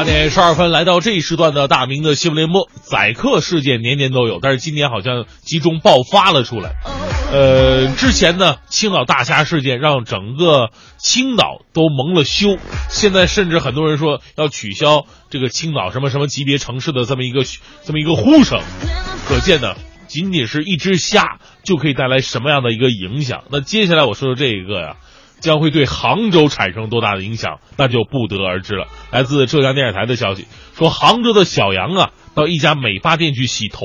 [0.00, 2.70] 八点十二分，来到这一时段的大明的新闻联播。
[2.84, 6.70] 宰客事件年年都有，但是今年好像集中爆发了出来。
[7.30, 12.56] 呃，之前呢，青岛大虾事件让整个青岛都蒙了羞，
[12.88, 17.42] 现在甚至很多人说要取消这个青岛什么什么级别城市的这么一个
[17.84, 18.58] 这么一个呼声，
[19.28, 19.74] 可见呢，
[20.08, 23.44] 仅仅是一只虾就可以带来什么样的一个影响。
[23.50, 24.96] 那接下来我说说这一个呀。
[25.40, 28.86] 将会对杭州产生多大的影响，那就不得而知了。
[29.10, 33.84] 来自浙江电视台的消息说，杭州的小杨啊，到一家美发店去洗头，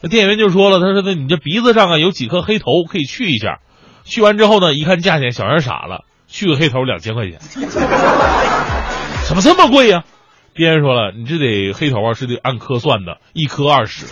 [0.00, 3.60] 那店员就说了，他说：“那你这鼻子上啊有几颗黑头，可以去一下。”
[4.04, 7.38] 去完之后呢，一看价钱，小杨傻了，去个黑头两千块钱，
[9.24, 10.04] 怎么这么贵呀？
[10.54, 14.06] 店员说了，你这得黑头啊是得按颗算的，一颗二十，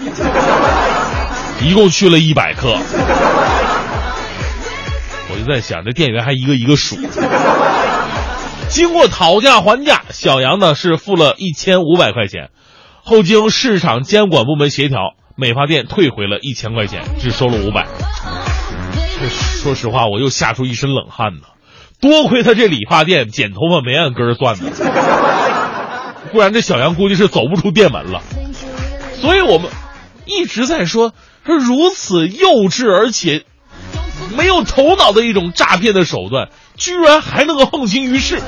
[1.64, 2.76] 一共去了一百颗。
[5.36, 6.96] 我就在想，这店员还一个一个数。
[8.68, 12.48] 经过讨价还价，小杨呢是付了一千五百块钱，
[13.04, 17.86] 后经市场监管部门协调，美发店退回了一千块钱，只收了五百。
[19.62, 21.42] 说实话，我又吓出一身冷汗呢。
[22.00, 24.70] 多亏他这理发店剪头发没按根儿算呢，
[26.32, 28.22] 不然这小杨估计是走不出店门了。
[29.20, 29.70] 所以我们
[30.24, 31.12] 一直在说，
[31.44, 33.44] 说如此幼稚而且。
[34.36, 38.40] 没有头脑的一种诈骗的手段，居然还能够横行于世，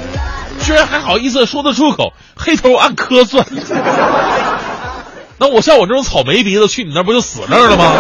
[0.62, 3.46] 居然还好意思说得出口，黑头按颗算。
[5.40, 7.92] 那我像我这种草莓鼻子去你那不就死那儿了吗？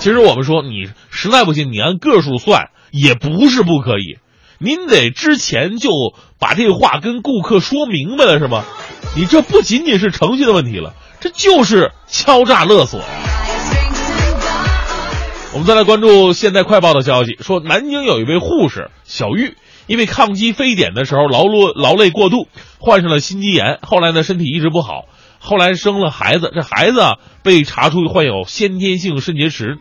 [0.00, 4.18] 其实我们说，你实在不行，你按个数算也不是不可以，
[4.58, 5.90] 您得之前就
[6.38, 8.64] 把这话跟顾客说明白了，是吗？
[9.14, 13.06] 你这不仅仅是程序的问题了，这就是敲诈勒索呀。
[15.54, 25.06] 我们再来关注《现代快报》的消息，说南京有一位护士小玉，因为抗击非典的时候劳碌劳累过度，患上了心肌炎，后来呢身体一直不好，
[25.38, 29.78] 后来生了孩子，这孩子啊被查出患有先天性肾结石。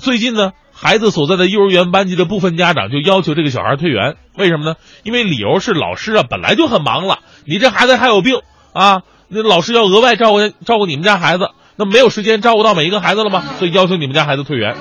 [0.00, 4.76] 最近呢，孩子所在的幼儿园班级的部分家长就要求这个小孩退园，为什么呢？
[5.02, 8.40] 因为理由是老师啊本来就很忙了，你这孩子还有病
[8.72, 11.50] 啊，那老师要额外照顾照顾你们家孩子。
[11.80, 13.42] 那没有时间照顾到每一个孩子了吗？
[13.58, 14.76] 所以要求你们家孩子退园。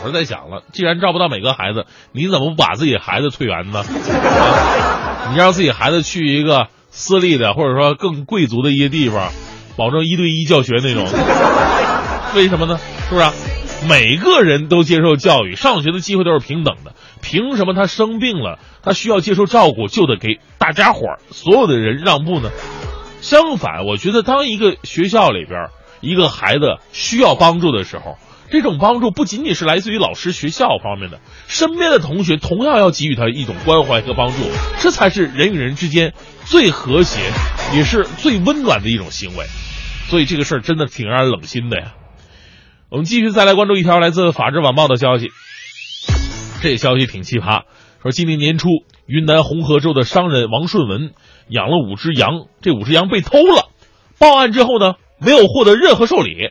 [0.00, 3.82] 我是在想了，既然照不到每个孩子，你怎么不把自己孩子退园呢？
[5.32, 9.32] 你让自己孩子去一个私立的，或者说更贵族的一些地方，
[9.76, 11.04] 保证一对一教学那种。
[12.36, 12.78] 为什么呢？
[13.08, 13.26] 是不是？
[13.88, 16.92] 每个人都接受教育，上学的机会都是平等的。
[17.20, 22.50] 凭什么他生病了，他需要接受照顾，就得给大家伙儿所有的人让步呢？
[23.24, 25.70] 相反，我觉得当一个学校里边
[26.02, 28.18] 一个孩子需要帮助的时候，
[28.50, 34.42] 这种帮助不仅仅是来自于老师、学校方面的，身边的同学同样要给予他一种关怀和帮助，
[34.78, 36.12] 这才是人与人之间
[36.44, 37.18] 最和谐，
[37.74, 39.46] 也是最温暖的一种行为。
[40.08, 41.94] 所以这个事儿真的挺让人冷心的呀。
[42.90, 45.30] 我们继续再来关注一条来自《法制晚报》的消息，
[46.60, 47.62] 这消息挺奇葩，
[48.02, 48.68] 说今年年初，
[49.06, 51.14] 云南红河州的商人王顺文。
[51.48, 53.68] 养了五只羊，这五只羊被偷了。
[54.18, 56.50] 报案之后呢，没有获得任何受理。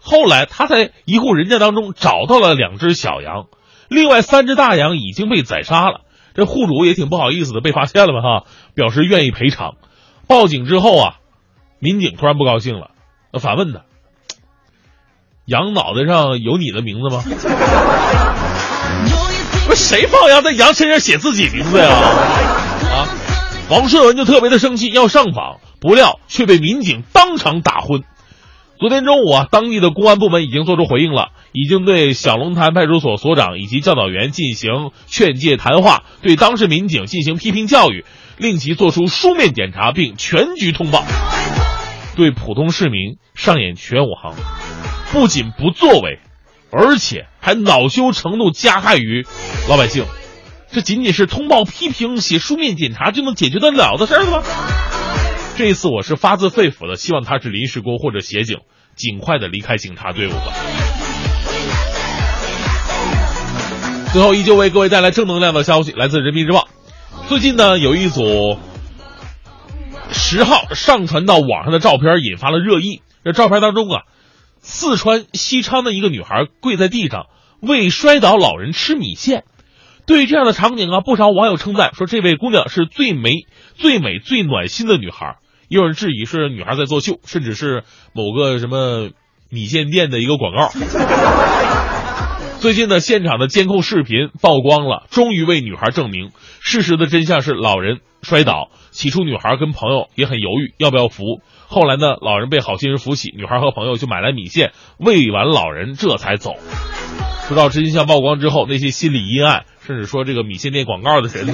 [0.00, 3.46] 后来他在一户人家当中找到了两只小羊，
[3.88, 6.00] 另外三只大羊已经被宰杀了。
[6.34, 9.74] 这户主也挺不好意思的，被发现了嘛哈，表示愿意赔偿。
[10.26, 11.16] 报警之后啊，
[11.78, 12.90] 民警突然不高兴了，
[13.38, 13.82] 反问他
[15.44, 17.22] ：“羊脑袋上有你的名字吗？”
[19.68, 21.90] 不，谁放羊在羊身上写自己名字呀？
[21.90, 23.08] 啊？
[23.72, 28.02] 王顺文就特别的生气，要上访，不料却被民警当场打昏。
[28.78, 38.04] 昨天中午啊，当地的公安部门已经做出回应了，已经对小龙潭派出所所长以及教导员进行劝诫谈话，对当事民警进行批评教育，
[38.36, 41.02] 令其做出书面检查并全局通报。
[42.14, 44.34] 对普通市民上演全武行，
[45.12, 46.18] 不仅不作为，
[46.70, 49.24] 而且还恼羞成怒，加害于
[49.66, 50.04] 老百姓。
[50.72, 54.42] 这仅仅是通报批评、写书面检查就能解决得了的事儿吗？
[55.54, 58.56] 这一次我是发自肺腑的希望他是临时工或者协警，
[58.96, 60.54] 尽快的离开警察队伍吧。
[64.14, 66.66] 最后依旧为各位带来正能量的消息，来自人民日报。
[67.28, 68.58] 最近呢，有一组
[70.10, 73.02] 十号上传到网上的照片引发了热议。
[73.24, 74.04] 这照片当中啊，
[74.60, 77.26] 四川西昌的一个女孩跪在地上
[77.60, 79.44] 为摔倒老人吃米线。
[80.06, 85.36] 对于这样的场景啊，不少网友称赞说这位姑娘是最美、最美、最暖心的女孩。
[85.68, 89.10] 也有人质疑是女孩在作秀，甚至是某个什么
[89.48, 90.70] 米线店的一个广告。
[92.60, 96.30] 最近呢，现场的监控视频曝光了，终于为女孩证明，
[96.60, 98.70] 事实的真相是老人摔倒。
[98.90, 106.54] 起初，女孩跟朋友也很犹豫要不要扶，后来呢，老人被好心人扶起，女孩和朋友就买来米线喂完老人，这才走。
[107.48, 111.46] 直到真相曝光之后，那些心理阴暗，甚至说这个米线店广告的人，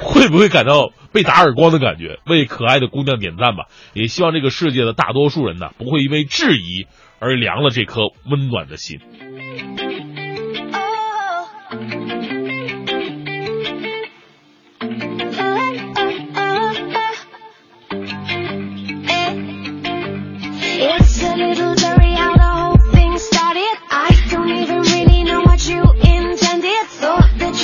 [0.00, 2.18] 会不会感到被打耳光的感觉？
[2.26, 3.66] 为可爱的姑娘点赞吧！
[3.92, 6.86] 也希望这个世界的大多数人呢，不会因为质疑
[7.18, 8.00] 而凉了这颗
[8.30, 9.00] 温暖的心。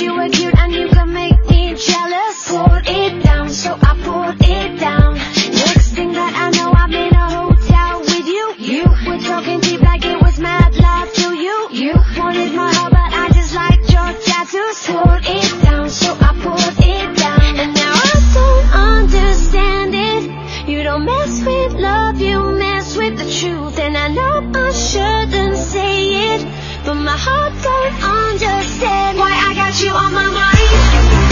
[0.01, 2.49] You were cute and you could make me jealous.
[2.49, 5.15] Poured it down, so I poured it down.
[5.15, 8.55] Next thing that I know, I'm in a hotel with you.
[8.57, 11.67] You were talking deep like it was mad love to you.
[11.71, 14.77] You wanted my heart, but I just liked your tattoos.
[14.87, 17.59] Poured it down, so I poured it down.
[17.63, 20.69] And now I don't understand it.
[20.69, 23.79] You don't mess with love, you mess with the truth.
[23.79, 26.41] And I know I shouldn't say it,
[26.89, 31.28] but my heart don't understand why I got you on my mind.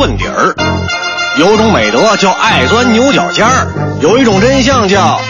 [0.00, 0.54] 问底儿，
[1.38, 3.68] 有种美德叫爱钻牛角尖儿，
[4.00, 5.20] 有一种真相叫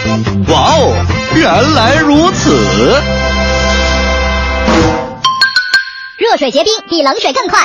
[0.47, 0.95] 哇哦，
[1.35, 2.57] 原来如此。
[6.17, 7.59] 热水结冰比冷水更快。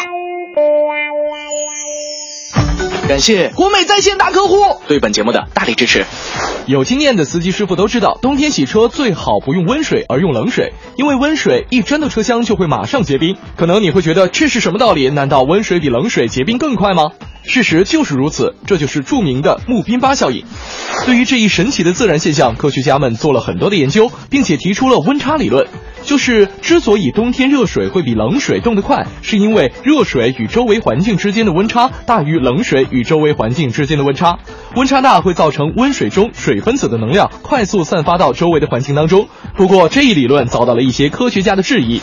[3.06, 4.82] 感谢国美在线大客户。
[4.88, 6.04] 对本节目的大力支持。
[6.66, 13.36] 有经验的司机师傅都知道，冬天洗车最好不用温水，而用冷水，因为温水一沾到车厢就会马上结冰。
[13.54, 15.08] 可能你会觉得这是什么道理？
[15.08, 17.12] 难道温水比冷水结冰更快吗？
[17.44, 20.44] 事实就是如此，这就是著名的木冰巴效应。
[21.04, 25.68] 对于这一神奇的自然现象，科学家们做了很多的研究，并且提出了温差理论。
[26.06, 34.38] 就是之所以冬天热水会比冷水冻得快，是因为热水与周围环境之间的温差大于冷水与周围环境之间的温差，
[34.76, 39.28] 温差大会造成温水中水分子的能量快速散发到周围的环境当中。
[39.56, 42.00] 不过这一理论遭到了一些科学家的质疑。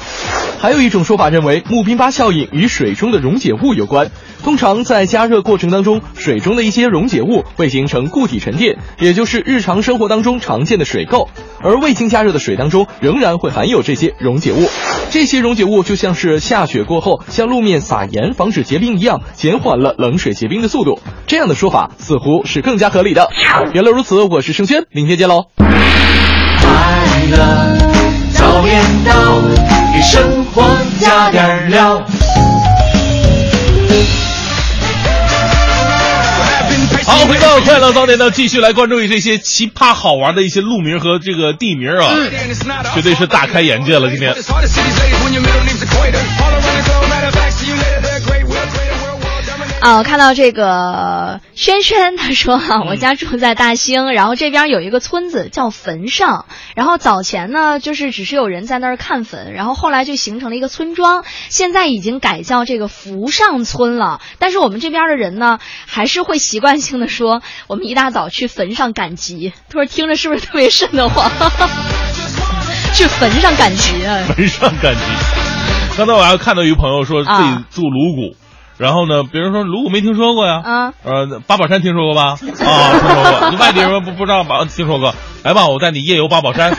[0.60, 4.12] 还有一种说法认为穆宾巴效应与水中的溶解物有关。
[4.44, 11.28] 通常在加热过程当中，水中的一些溶解物会形成固体沉淀，也就是日常生活当中常见的水垢。
[11.64, 14.70] 而未经加热的水当中仍然会含有这些溶解物，
[15.10, 21.00] 这些溶解物就像是下雪过后向路面撒盐防止结冰一样，减缓了冷水结冰的速度。
[21.26, 23.30] 这样的说法似乎是更加合理的。
[23.74, 25.46] 原来如此，我是盛轩，明天见喽。
[25.58, 25.68] 快
[27.32, 27.78] 乐
[28.34, 29.14] 早点到，
[29.94, 30.64] 给生活
[31.00, 32.04] 加点料。
[37.06, 42.14] 好，回到快乐早点呢，继续来关注这些奇葩好玩的一些路名和这个地名啊，
[42.94, 44.10] 绝对是大开眼界了。
[44.10, 44.34] 今天。
[49.84, 64.22] 啊，我看到这个轩轩，他说哈、我家住在大兴，然后这边有一个村子叫坟上，然后早前呢就是只是有人在那儿看坟，然后后来就形成了一个村庄，现在已经改叫这个福上村了。
[64.40, 69.52] 但是我们这边的人呢，还是会习惯性的说， 我们一大早去坟上赶集。
[69.68, 71.30] 他说听着是不是特别瘆得慌？
[72.96, 74.24] 去坟上赶集啊！
[74.30, 75.02] 坟上赶集。
[75.98, 78.38] 刚才我还看到一个朋友说自己啊住鲁谷。
[78.84, 79.24] 然后呢？
[79.24, 82.32] 别人说鲁谷没听说过呀，啊，呃，八宝山听说过吧？
[82.36, 82.52] 啊，听
[83.10, 83.50] 说过。
[83.52, 84.66] 你外地人不不知道吧？
[84.66, 85.16] 听说过。
[85.44, 86.70] 来吧，我带你夜游八宝山。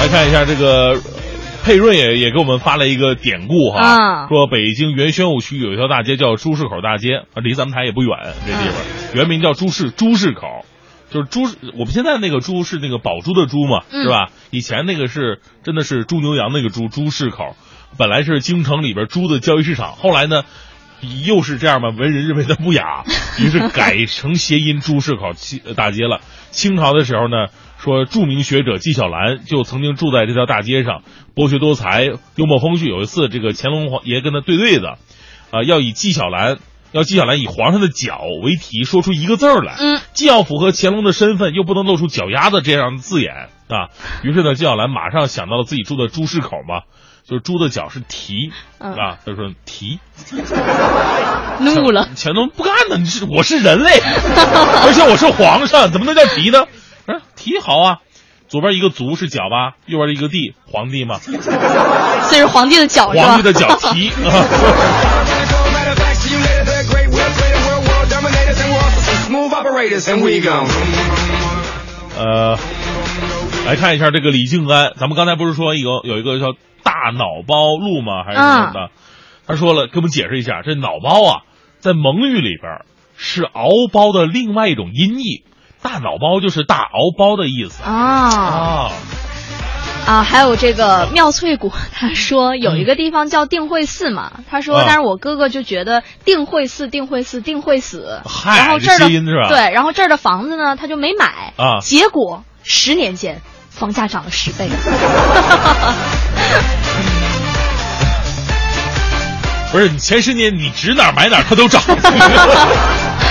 [0.00, 1.00] 来看一下这个，
[1.64, 8.10] 佩润也也给我们发了一个典故哈，啊说北京原宣武区有一条大街叫朱市口大街，啊离咱们台也不远，
[8.46, 8.74] 这地方、
[9.14, 10.66] 原名叫朱市朱市口。
[11.10, 11.42] 就是猪，
[11.74, 14.30] 我们现在那个猪是那个宝珠的珠嘛，嗯是吧？
[14.50, 17.56] 以前那个是真的是猪牛羊那个猪，猪市口，
[17.98, 20.44] 本来是京城里边猪的交易市场，后来呢，
[21.26, 23.04] 又是这样嘛，文人认为它不雅，
[23.40, 26.20] 于是改成谐音猪市口西大街了。
[26.52, 27.48] 清朝的时候呢，
[27.78, 31.02] 说著名学者纪晓岚就曾经住在这条大街上，
[31.34, 32.04] 博学多才，
[32.36, 32.86] 幽默风趣。
[32.86, 34.86] 有一次，这个乾隆皇爷跟他对对子，
[35.50, 36.58] 啊、要以纪晓岚。
[36.92, 43.32] 要纪晓岚以皇上的脚为题，说出一个字儿来，嗯，既要符合乾隆的身份，又不能露出脚丫子这样的字眼
[43.68, 43.88] 啊。
[44.24, 46.82] 于是呢，纪晓岚马上想到了自己住的朱市口嘛，
[47.24, 50.00] 就是猪的脚是蹄、嗯啊，他说蹄，
[51.60, 52.08] 怒了。
[52.18, 56.64] 乾隆不干呢，你是我是人类，而且我是皇上，怎么能叫蹄呢？
[57.06, 57.98] 啊，蹄好啊，
[58.48, 61.20] 左边一个足是脚吧，右边一个地，皇帝嘛，
[62.28, 63.08] 这是皇帝的脚？
[63.10, 64.10] 皇帝的脚蹄。
[69.88, 70.66] And we go.
[72.18, 72.58] 呃，
[73.66, 76.52] 来看一下这个李静安，咱们刚才不是说有有一个叫
[76.82, 78.22] 大脑包路吗？
[78.24, 78.90] 还是什么的？
[79.46, 81.42] 他说了，给我们解释一下，这脑包啊，
[81.78, 82.84] 在蒙语里边
[83.16, 85.44] 是敖包的另外一种音译，
[85.82, 88.92] 大脑包就是大敖包的意思啊啊。
[90.06, 94.84] 啊，还有这个妙翠谷， 他说有一个地方叫定慧寺嘛，他说，啊。
[94.86, 99.06] 但是我哥哥就觉得定慧寺、定慧寺、定会死，然后这儿的
[99.48, 101.78] 对，然后这儿的房子呢，他就没买啊。
[101.80, 103.40] 结果十年间
[103.70, 104.68] 房价涨了十倍，
[109.70, 111.80] 不是你前十年你指哪儿买哪儿，它都涨。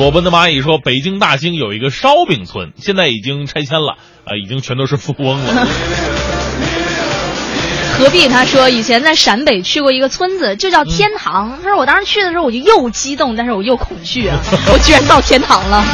[0.00, 5.68] 裸奔的蚂蚁说，北京大兴有一个烧饼村，现在已经拆迁了，啊、已经全都是富翁了。
[8.00, 11.58] 何必他说以前在陕北去过一个村子，就叫天堂。
[11.62, 14.40] 他说我当时去的时候我就又激动，但是我又恐惧啊，
[14.72, 15.84] 我居然到天堂了。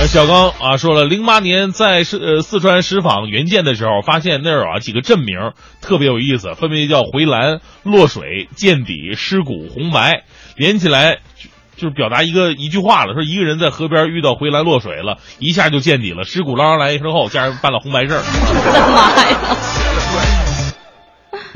[0.00, 10.22] 呃，小刚啊说了，零八年在四呃四川石坊援建的时候，发现那儿啊几个镇名特别有意思，分别叫回澜、落水、见底、尸骨、红白，
[10.56, 19.38] 连起来就就是表达一个一句话了，说一个人在河边遇到回澜落水了，一下就见底了，尸骨捞上来之后，家人办了红白事儿，我的妈呀！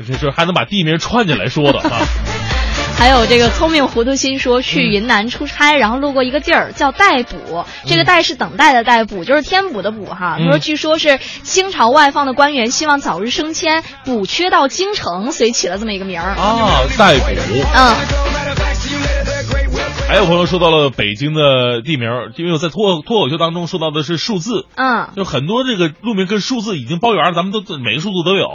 [0.07, 1.99] 这这还能把地名串起来说的啊。
[2.97, 10.37] 还有这个聪明糊涂心说去云南出差，然后路过一个地儿叫待补，这个待是等待的待，补就是填补的补哈。
[10.39, 16.29] 他说嗯据说是清朝外放的官员希望早日升迁，补缺到京城，所以起了这么一个名儿。
[16.35, 17.25] 啊，待补。
[17.75, 18.54] 嗯。
[20.07, 28.47] 还有朋友说到了北京的地名，因为我在脱脱口秀当中说到的是数字，嗯，就很多这个路名跟数字已经包圆了，咱们都每个数字都有。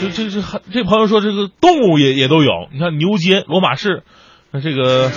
[0.00, 4.04] 这这这还这朋友说这个动物也也都有，你看牛街、罗马市，
[4.52, 5.10] 那这个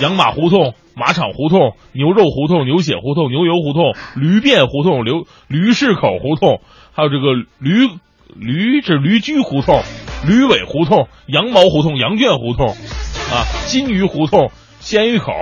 [0.00, 5.10] 养马胡同、马场胡同、牛肉胡同、牛血胡同、牛油胡同、驴便胡同、驴
[5.48, 6.60] 驴市口胡同，
[6.92, 7.88] 还有这个驴
[8.36, 9.82] 驴这驴居胡同、
[10.24, 14.50] 驴尾胡同、羊毛胡同、羊圈胡同，啊，金鱼胡同、
[14.80, 15.32] 鲜鱼口、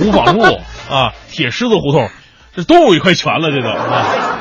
[0.00, 0.42] 五坊路
[0.90, 2.08] 啊，铁狮子胡同，
[2.56, 4.38] 这都有一块全了，这都啊。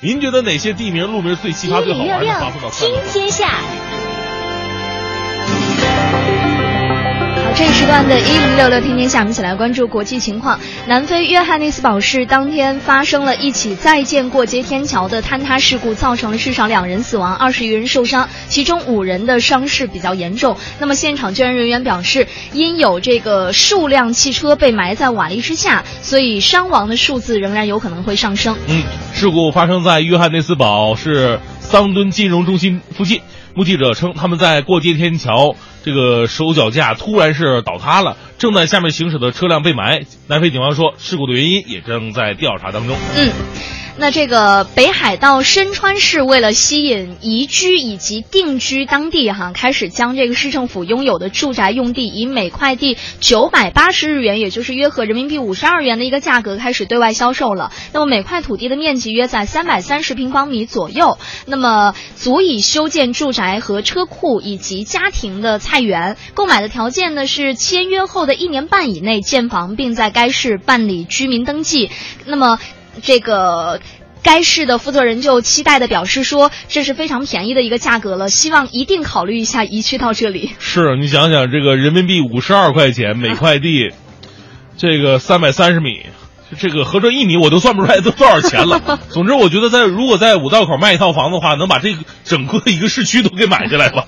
[0.00, 2.32] 您觉得哪些地名、路名最奇葩、最好玩的？
[2.40, 3.48] 发送到听天下。
[7.54, 10.58] 这一时段的“一零六六听天下”，我们一起来关注国际情况。
[10.86, 20.56] 南非约翰内斯堡市当天发生了一起在建过街天桥的坍塌事故，造成了至少两人死亡，二十余人受伤，其中五人的伤势比较严重。
[20.78, 28.56] 那么现场救援人员表示，因有这个数辆汽车被埋在瓦砾之下，所以伤亡的数字仍然有可能会上升。
[28.66, 28.82] 嗯，
[29.12, 33.20] 事故发生在约翰内斯堡市桑敦金融中心附近。
[33.54, 40.06] 目击者称，他们在过街天桥这个手脚架突然是倒塌了，正在下面行驶的车辆被埋。
[40.28, 42.96] 南非警方说，事故的原因也正在调查当中。
[43.16, 43.30] 嗯。
[44.02, 57.70] 那这个北海道深川市为了吸引移居以及定居当地，哈，开始将这个市政府拥有的住宅用地以每块地九百八十日元，也就是约合人民币五十二元的一个价格开始对外销售了。
[57.92, 66.16] 那么每块土地的面积约在三百三十平方米左右，那么足以修建住宅和车库以及家庭的菜园。
[66.34, 71.88] 购买的条件呢是签约后的一年半以内建房，并在该市办理居民登记。
[72.26, 72.58] 那么。
[73.02, 73.80] 这个
[74.22, 80.52] 该市的负责人就期待的表示说，这是非常便宜的一个价格了，希望一定考虑一下移居到这里。
[80.58, 83.90] 是你想想，这个人民币五十二块钱每块地，
[84.76, 86.02] 这个三百三十米，
[86.58, 89.00] 这个合着一米我都算不出来都多少钱了。
[89.10, 94.06] 总之，我觉得在如果在五道口卖一套房的话，能把这个整个一个市区都给买下来了。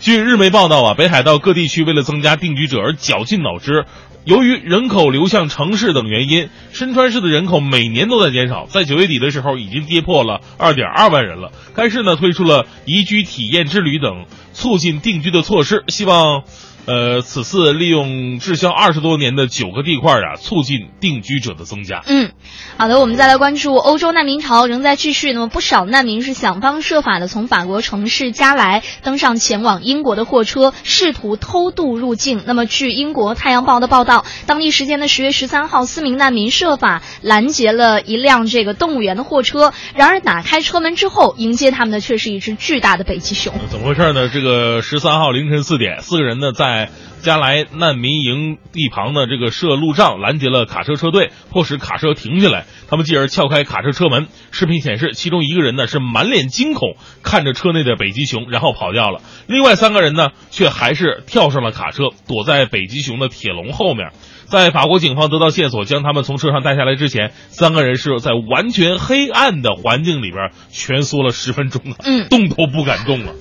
[0.00, 3.84] 据日媒报道啊，北海道各地区为了增加定居者而绞尽脑汁。
[4.24, 11.50] 由于人口流向城市等原因，深川市的人口每年都在减少，在九月底的时候已经跌破了二点二万人了。
[11.74, 16.44] 该市呢推出了宜居体验之旅等促进定居的措施，希望。
[16.84, 22.02] 呃，此次利用滞销二十多年的九个地块啊，促进定居者的增加。
[22.06, 22.32] 嗯，
[22.76, 25.32] 好的，我们再来关注欧洲难民潮仍在继续。
[25.32, 32.42] 那么不少难民是想方设法的从法国城市加莱登上前往英国的货车，试图偷渡入境。
[32.46, 39.72] 那么据英国《太阳报》的报道，当地时间的十月十三号，四名难民设法拦截了一辆这个动物园的货车。
[39.94, 43.54] 然而打开车门之后，迎接他们的却是一只巨大的北极熊。
[43.70, 44.28] 怎么回事呢？
[44.28, 46.71] 这个十三号凌晨四点，四个人呢在。
[46.72, 52.64] 在加莱难民营地旁的这个设路障拦截了卡车车队，迫使卡车停下来。
[52.88, 54.26] 他们继而撬开卡车车门。
[54.50, 59.20] 视频显示，其中一个人呢是满脸惊恐看着车内的北极熊，然后跑掉了。
[59.46, 64.10] 另外三个人呢却还是跳上了卡车，躲在北极熊的铁笼后面。
[64.46, 73.32] 在法国警方得到线索将他们从车上带下来之前，三个人是在完全黑暗的环境里边蜷缩了十分钟啊，嗯，动都不敢动了。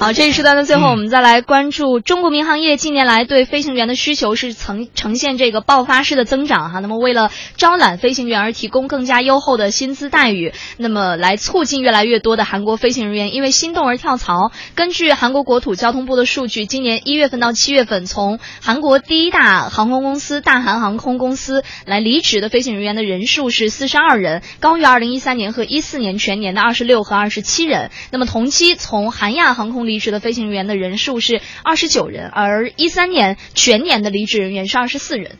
[0.00, 6.78] 好，这一时段的最后，我们再来关注中国民航业近年来对飞行员的需求是呈呈现这个爆发式的增长哈。
[6.78, 14.50] 那么为了招揽飞行员而提供更加优厚的薪资待遇，那么来促进越来越多的韩国飞行人员因为心动而跳槽。
[14.74, 27.90] 根据韩国国土交通部的数据，今年一月份到七月份，从韩国第一大航空公司大韩航空公司来离职的飞行人员的人数是四十二人，高于二零一三年和一四年全年的二十六和二十七人。
[28.10, 35.32] 那么同期从韩亚航空离职的飞行员的人数是二十九人，而一三年全年的离职人员是二十四人。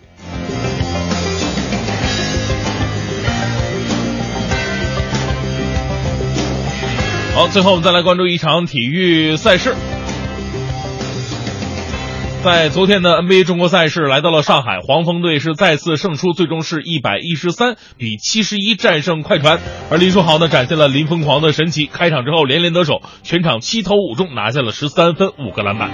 [7.33, 9.77] 好，最后我们再来关注一场体育赛事。
[12.43, 19.61] 在昨天的 NBA 中国赛事来到了上海，黄蜂队是再次胜出，最终是一百一十三比七十一战胜快船。
[19.91, 25.91] 而林书豪呢，展现了林疯狂的神奇，开场之后连连得手，全场七投五中，拿下了十三分五个篮板。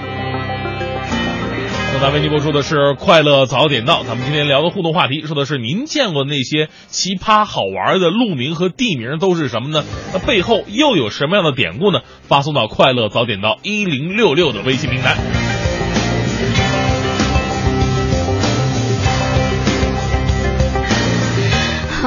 [1.91, 9.83] 正在为您播出的是快乐早点到，咱们今天聊的互动话题说的是您见过那些奇葩好玩的路名和地名都是什么呢？
[10.13, 11.99] 那背后又有什么样的典故呢？
[12.21, 15.17] 发送到快乐早点到一零六六的微信平台。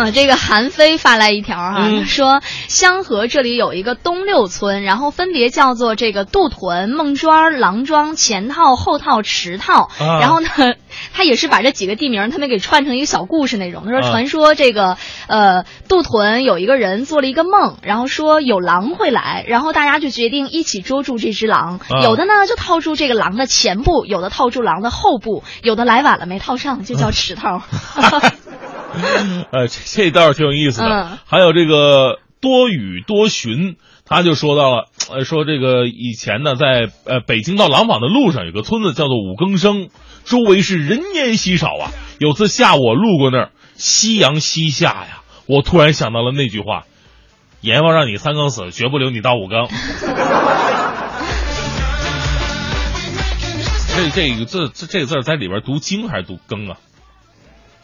[0.01, 2.07] 啊，这个韩飞发来一条哈、嗯。
[2.07, 10.18] 说香河这里有一个东六村，然后分别叫做这个杜屯、孟庄、郎庄、前套、后套、池套，啊。
[10.20, 10.48] 然后呢，
[11.12, 13.82] 他也是把这几个地名他们给串成一个小故事那种。
[13.84, 14.11] 他说啊。
[14.11, 14.96] 传说这个
[15.28, 22.01] 呃杜屯有一个人做了一个梦，然后说有狼会来，然后大家就决定一起捉住这只狼，啊。
[22.03, 27.62] 有的呢就套住这个狼的前部，有的套住狼的后部，有的来晚了没套上，就叫池套。
[29.53, 30.86] 呃，这这倒是挺有意思的。
[30.86, 39.88] 嗯还有这个多雨多寻，他就说到了，呃，说这个以前呢，在呃北京到廊坊的路上有个村子叫做五更生，
[40.24, 41.91] 周围是人烟稀少啊。
[42.18, 46.84] 有次下午我路过那儿，夕阳西下呀，我突然想到了那句话：
[47.61, 49.68] 阎王让你三更死，绝不留你到五更。
[53.97, 56.78] 这这个这这这个字在里边读经还是读更啊？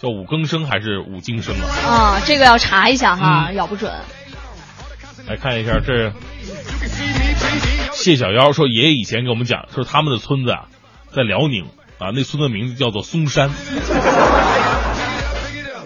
[0.00, 1.66] 叫五更生还是五更生啊？
[1.86, 3.92] 啊，这个要查一下哈，嗯咬不准。
[5.26, 6.12] 来看一下这，
[7.92, 10.66] 谢小妖说，爷爷以前给我们讲，说他们的村子啊，
[11.12, 11.64] 在辽宁
[11.98, 13.50] 啊，那村子名字叫做嵩山，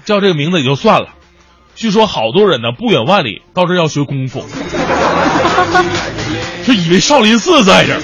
[0.05, 1.09] 叫这个名字也就算了，
[1.75, 4.45] 据说好多人呢不远万里到这要学功夫，
[6.67, 8.01] 就以为少林寺在这儿。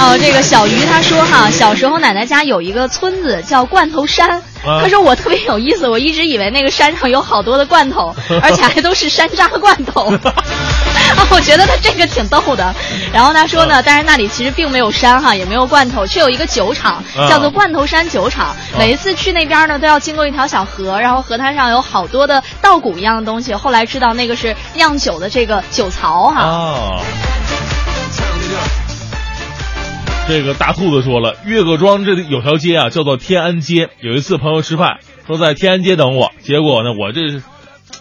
[0.00, 10.10] 哦，这个小鱼他说哈，小时候奶奶家有一个村子叫罐头山，啊他说我特别有意思，我一直以为那个山上有好多的罐头，而且还都是山楂罐头。
[10.10, 12.74] 啊， 我觉得他这个挺逗的。
[13.12, 18.56] 然后他说呢，但是那里其实并没有山哈，也没有罐头，却有一个酒厂，啊叫做罐头山酒厂。
[18.78, 23.52] 每一次去那边呢，都要经过一条小河，然后河滩上有好多的稻谷一样的东西。
[23.54, 26.40] 后来知道那个是酿酒的这个酒槽哈。
[26.40, 27.00] 啊。
[30.30, 33.88] 这个大兔子说了，岳各庄这里有条街啊，叫做天安街。
[34.00, 37.42] 有一次朋友吃饭，说在天安街等我，结果呢，我这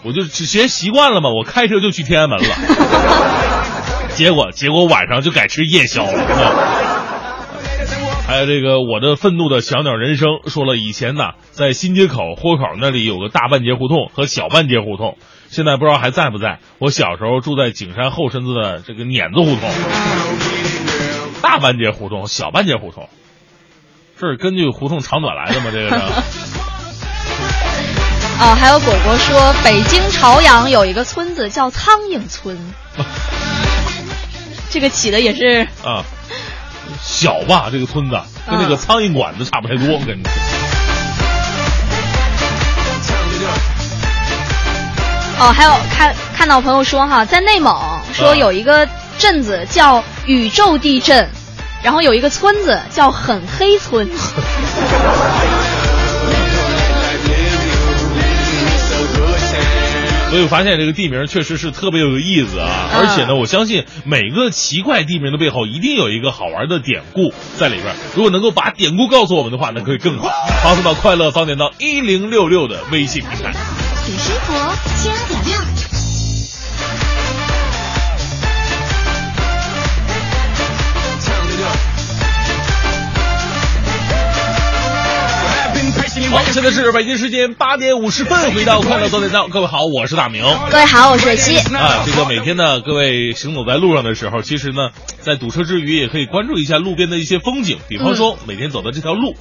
[0.03, 2.55] 我就直接习惯了嘛，我开车就去天安门了。
[4.13, 6.21] 结果结果晚上就改吃夜宵了。
[6.21, 6.75] 啊
[8.27, 15.17] 还有这个我的愤怒的小鸟人生说了，以前呢在新街口豁口那里有个大半截胡同和小半截胡同，
[15.47, 16.59] 现在不知道还在不在。
[16.77, 19.67] 我小时候住在景山后身子的这个碾子胡同，
[21.60, 23.10] 大半截胡同、小半截胡同，
[24.18, 25.66] 这是根据胡同长短来的吗？
[25.74, 25.95] 这个是。
[28.39, 32.57] 哦，还有果果说，北京朝阳有一个村子叫苍蝇村，
[34.72, 36.05] 这个起的也是啊，
[37.01, 38.18] 小吧，这个村子
[38.49, 40.32] 跟那个苍蝇馆子差不太多，我跟你说。
[45.41, 47.78] 哦，还有看看到朋友说哈，在内蒙
[48.14, 48.88] 说有一个
[49.18, 51.30] 镇子叫宇宙地镇，
[51.84, 54.09] 然后有一个村子叫很黑村。
[60.30, 67.95] 所以我发现这个地名确实是特别有意思啊，嗯而且呢，我相信每个奇怪地名的背后一定有一个好玩的典故在里边。
[68.15, 70.30] 如果能够把典故告诉我们的话，那可以更好。
[70.63, 73.51] 发送到快乐方点到一零六六的微信平台。
[74.05, 74.53] 给生活
[75.03, 75.99] 加点料。
[86.32, 90.43] 好，现在是北京时间八点五十分，回到快乐早点到，各位好，我是大明。
[90.69, 91.57] 各位好，我是蕊希。
[91.75, 97.80] 啊，这个每天呢，各位行走在路上的时候，其实呢，在堵车之余，也可以关注一下路边的一些风景。
[97.88, 99.36] 比方说，每天走的这条路，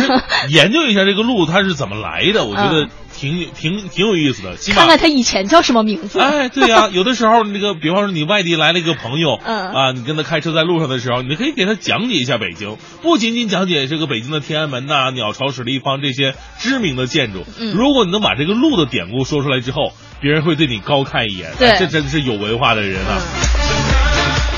[0.48, 2.88] 研究一下这个路它是怎么来的，我觉得
[3.20, 4.56] 挺挺挺有意思的。
[4.56, 6.18] 起码看看他以前叫什么名字。
[6.18, 17.44] 哎，对呀、有的时候那个，比方说你外地来了一个朋友，嗯啊，你跟他开车在路上的时候，你可以给他讲解一下北京，不仅仅讲解这个北京的天安门呐、鸟巢、水立方这些知名的建筑。
[17.58, 19.92] 嗯如果你能把这个路的典故说出来之后，
[20.22, 21.50] 别人会对你高看一眼。
[21.58, 23.20] 对哎这真的是有文化的人啊。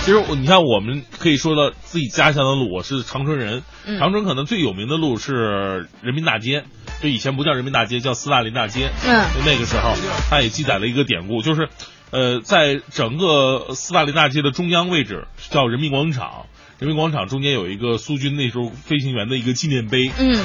[0.05, 3.63] 其实你看，我们可以说到自己家乡的路，我是长春人。
[3.87, 6.65] 嗯长春可能最有名的路是人民大街，
[7.03, 8.91] 就以前不叫人民大街，叫斯大林大街。
[9.05, 9.95] 嗯就那个时候，
[10.31, 11.69] 他也记载了一个典故，就是，
[12.11, 16.47] 呃，在整个斯大林大街的中央位置叫人民广场，
[16.79, 20.13] 人民广场中间有一个苏军那时候飞行员的一个纪念碑。
[20.17, 20.45] 嗯，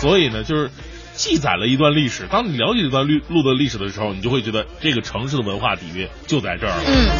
[0.00, 0.70] 所以呢，就是
[1.14, 2.28] 记载了一段历史。
[2.30, 6.84] 当你了解这段路路的历史的时候，你就会觉得这个城市的文化底蕴就在这儿了。
[6.86, 7.10] 嗯，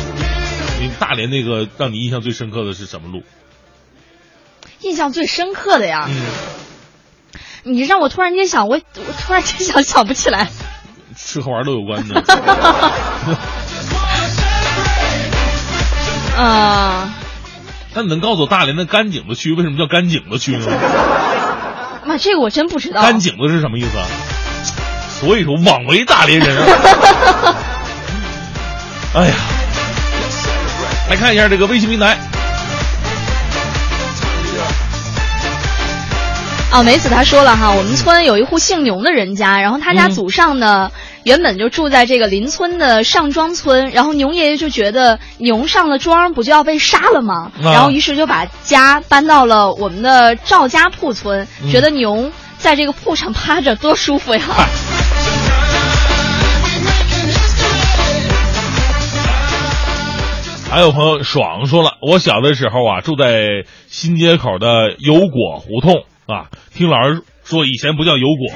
[0.80, 3.24] 你大连那个让你印象最深刻的是什么路？
[4.80, 6.14] 印象最深刻的呀，嗯，
[7.64, 10.48] 你让我突然间想，我我突然间想想不起来。
[11.16, 12.20] 吃喝玩乐有关的。
[16.36, 17.14] 啊，
[17.94, 20.66] 那你能告诉我大连的甘井子区为什么叫甘井子区呢？
[22.04, 23.02] 妈，这个我真不知道。
[23.02, 24.06] 干井子是什么意思啊？
[25.20, 26.66] 所以说枉为大连人啊！
[29.14, 29.34] 哎呀，
[31.10, 32.18] 来看一下这个微信平台。
[36.74, 40.90] 哦，梅子他说了哈，我们村有一户姓牛的人家，然后他家祖上呢、
[41.22, 47.52] 原本就住在这个邻村的上庄村，然后牛爷爷就觉得牛上了庄不就要被杀了吗？
[47.62, 54.40] 啊然后于是就把家搬到了我们的赵家铺村，嗯觉得牛在这个铺上趴着多舒服呀。
[60.70, 68.46] 还有朋友爽说了，我小的时候啊，住在新街口的油果胡同啊，听老师说以前不叫油果，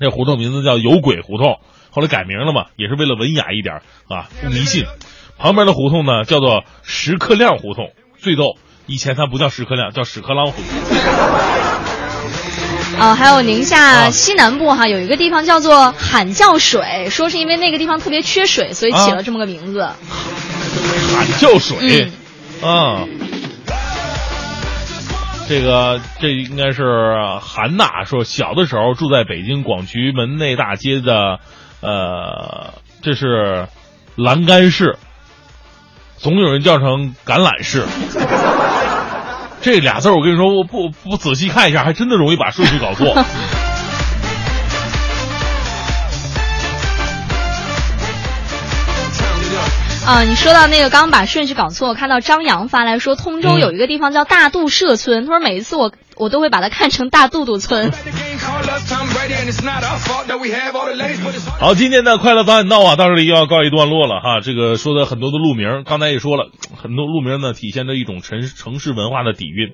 [0.00, 1.60] 那胡同名字叫有鬼胡同，
[1.90, 4.84] 后来改名了嘛，也是为了文雅一点啊，不迷信。
[5.38, 8.56] 旁边的胡同呢叫做石刻亮胡同，最逗，
[8.86, 10.98] 以前它不叫石刻亮，叫屎壳郎胡同。
[12.98, 19.88] 啊，还有宁夏西南部哈，有一个地方叫做喊叫水，说是因为那个地方特别缺水，所以起了这么个名字。
[21.12, 22.10] 喊叫水，
[22.62, 23.04] 啊，
[25.46, 26.82] 这个这应该是
[27.40, 31.38] 韩娜说，小的时候住在北京广渠门内大街的，
[31.80, 33.68] 呃，这是
[34.16, 34.96] 栏杆式，
[36.16, 37.84] 总有人叫成橄榄式。
[39.60, 43.14] 这俩字我跟你说，我不不仔细看一下，还真的容易把顺序搞错。
[50.06, 57.90] 啊，你说到那个刚刚把顺序搞错，我看到张扬发来说，通州有一个地方叫大肚社村，他说每一次我我都会把它看成大肚肚村。
[61.58, 64.40] 好，今天的快乐早点到啊，到这里又要告一段落了哈。
[64.40, 69.72] 这个说的很多的路名，刚才也说了，很多路名呢体现着一种城城市文化的底蕴。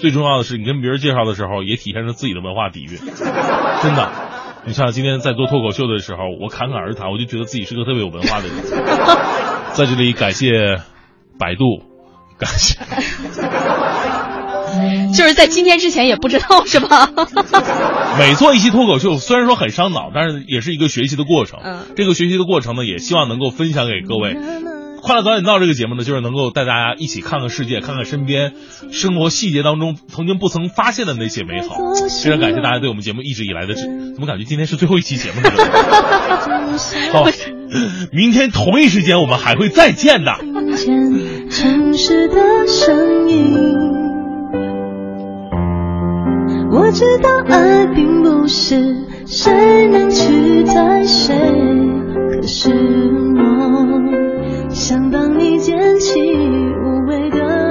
[0.00, 2.96] 最重要的是，你跟别人介绍的时候，也体现着自己的文化底蕴。
[3.82, 4.10] 真的，
[4.64, 8.56] 你像今天在做脱口秀的时候，我侃侃而谈，我就觉得自己是个特别有文化的人。
[9.76, 10.48] 在这里感谢
[11.38, 11.82] 百度，
[12.38, 12.78] 感谢。
[15.14, 17.10] 就是在今天之前也不知道是吧？
[18.18, 21.60] 每做一期脱口秀，虽然说很伤脑，但是也是一个学习的过程。
[21.62, 24.34] 嗯，这个学习的过程呢，也希望能够分享给各位。
[25.06, 28.54] 快乐早点到这个节目呢，就是能够带大家一起看看世界，看看身边
[28.90, 31.76] 生活细节当中曾经不曾发现的那些美好。
[32.24, 33.82] 非常感谢大家对我们节目一直以来的支，
[34.14, 35.50] 怎么感觉今天是最后一期节目呢？
[37.14, 37.24] 好，
[38.12, 40.32] 明天同一时间我们还会再见的。
[40.76, 43.56] 听见城市的声音，
[46.72, 51.32] 我知道爱并不是谁能取代谁，
[52.32, 52.70] 可是
[53.36, 54.25] 我
[54.78, 57.65] 想帮你捡起无谓的。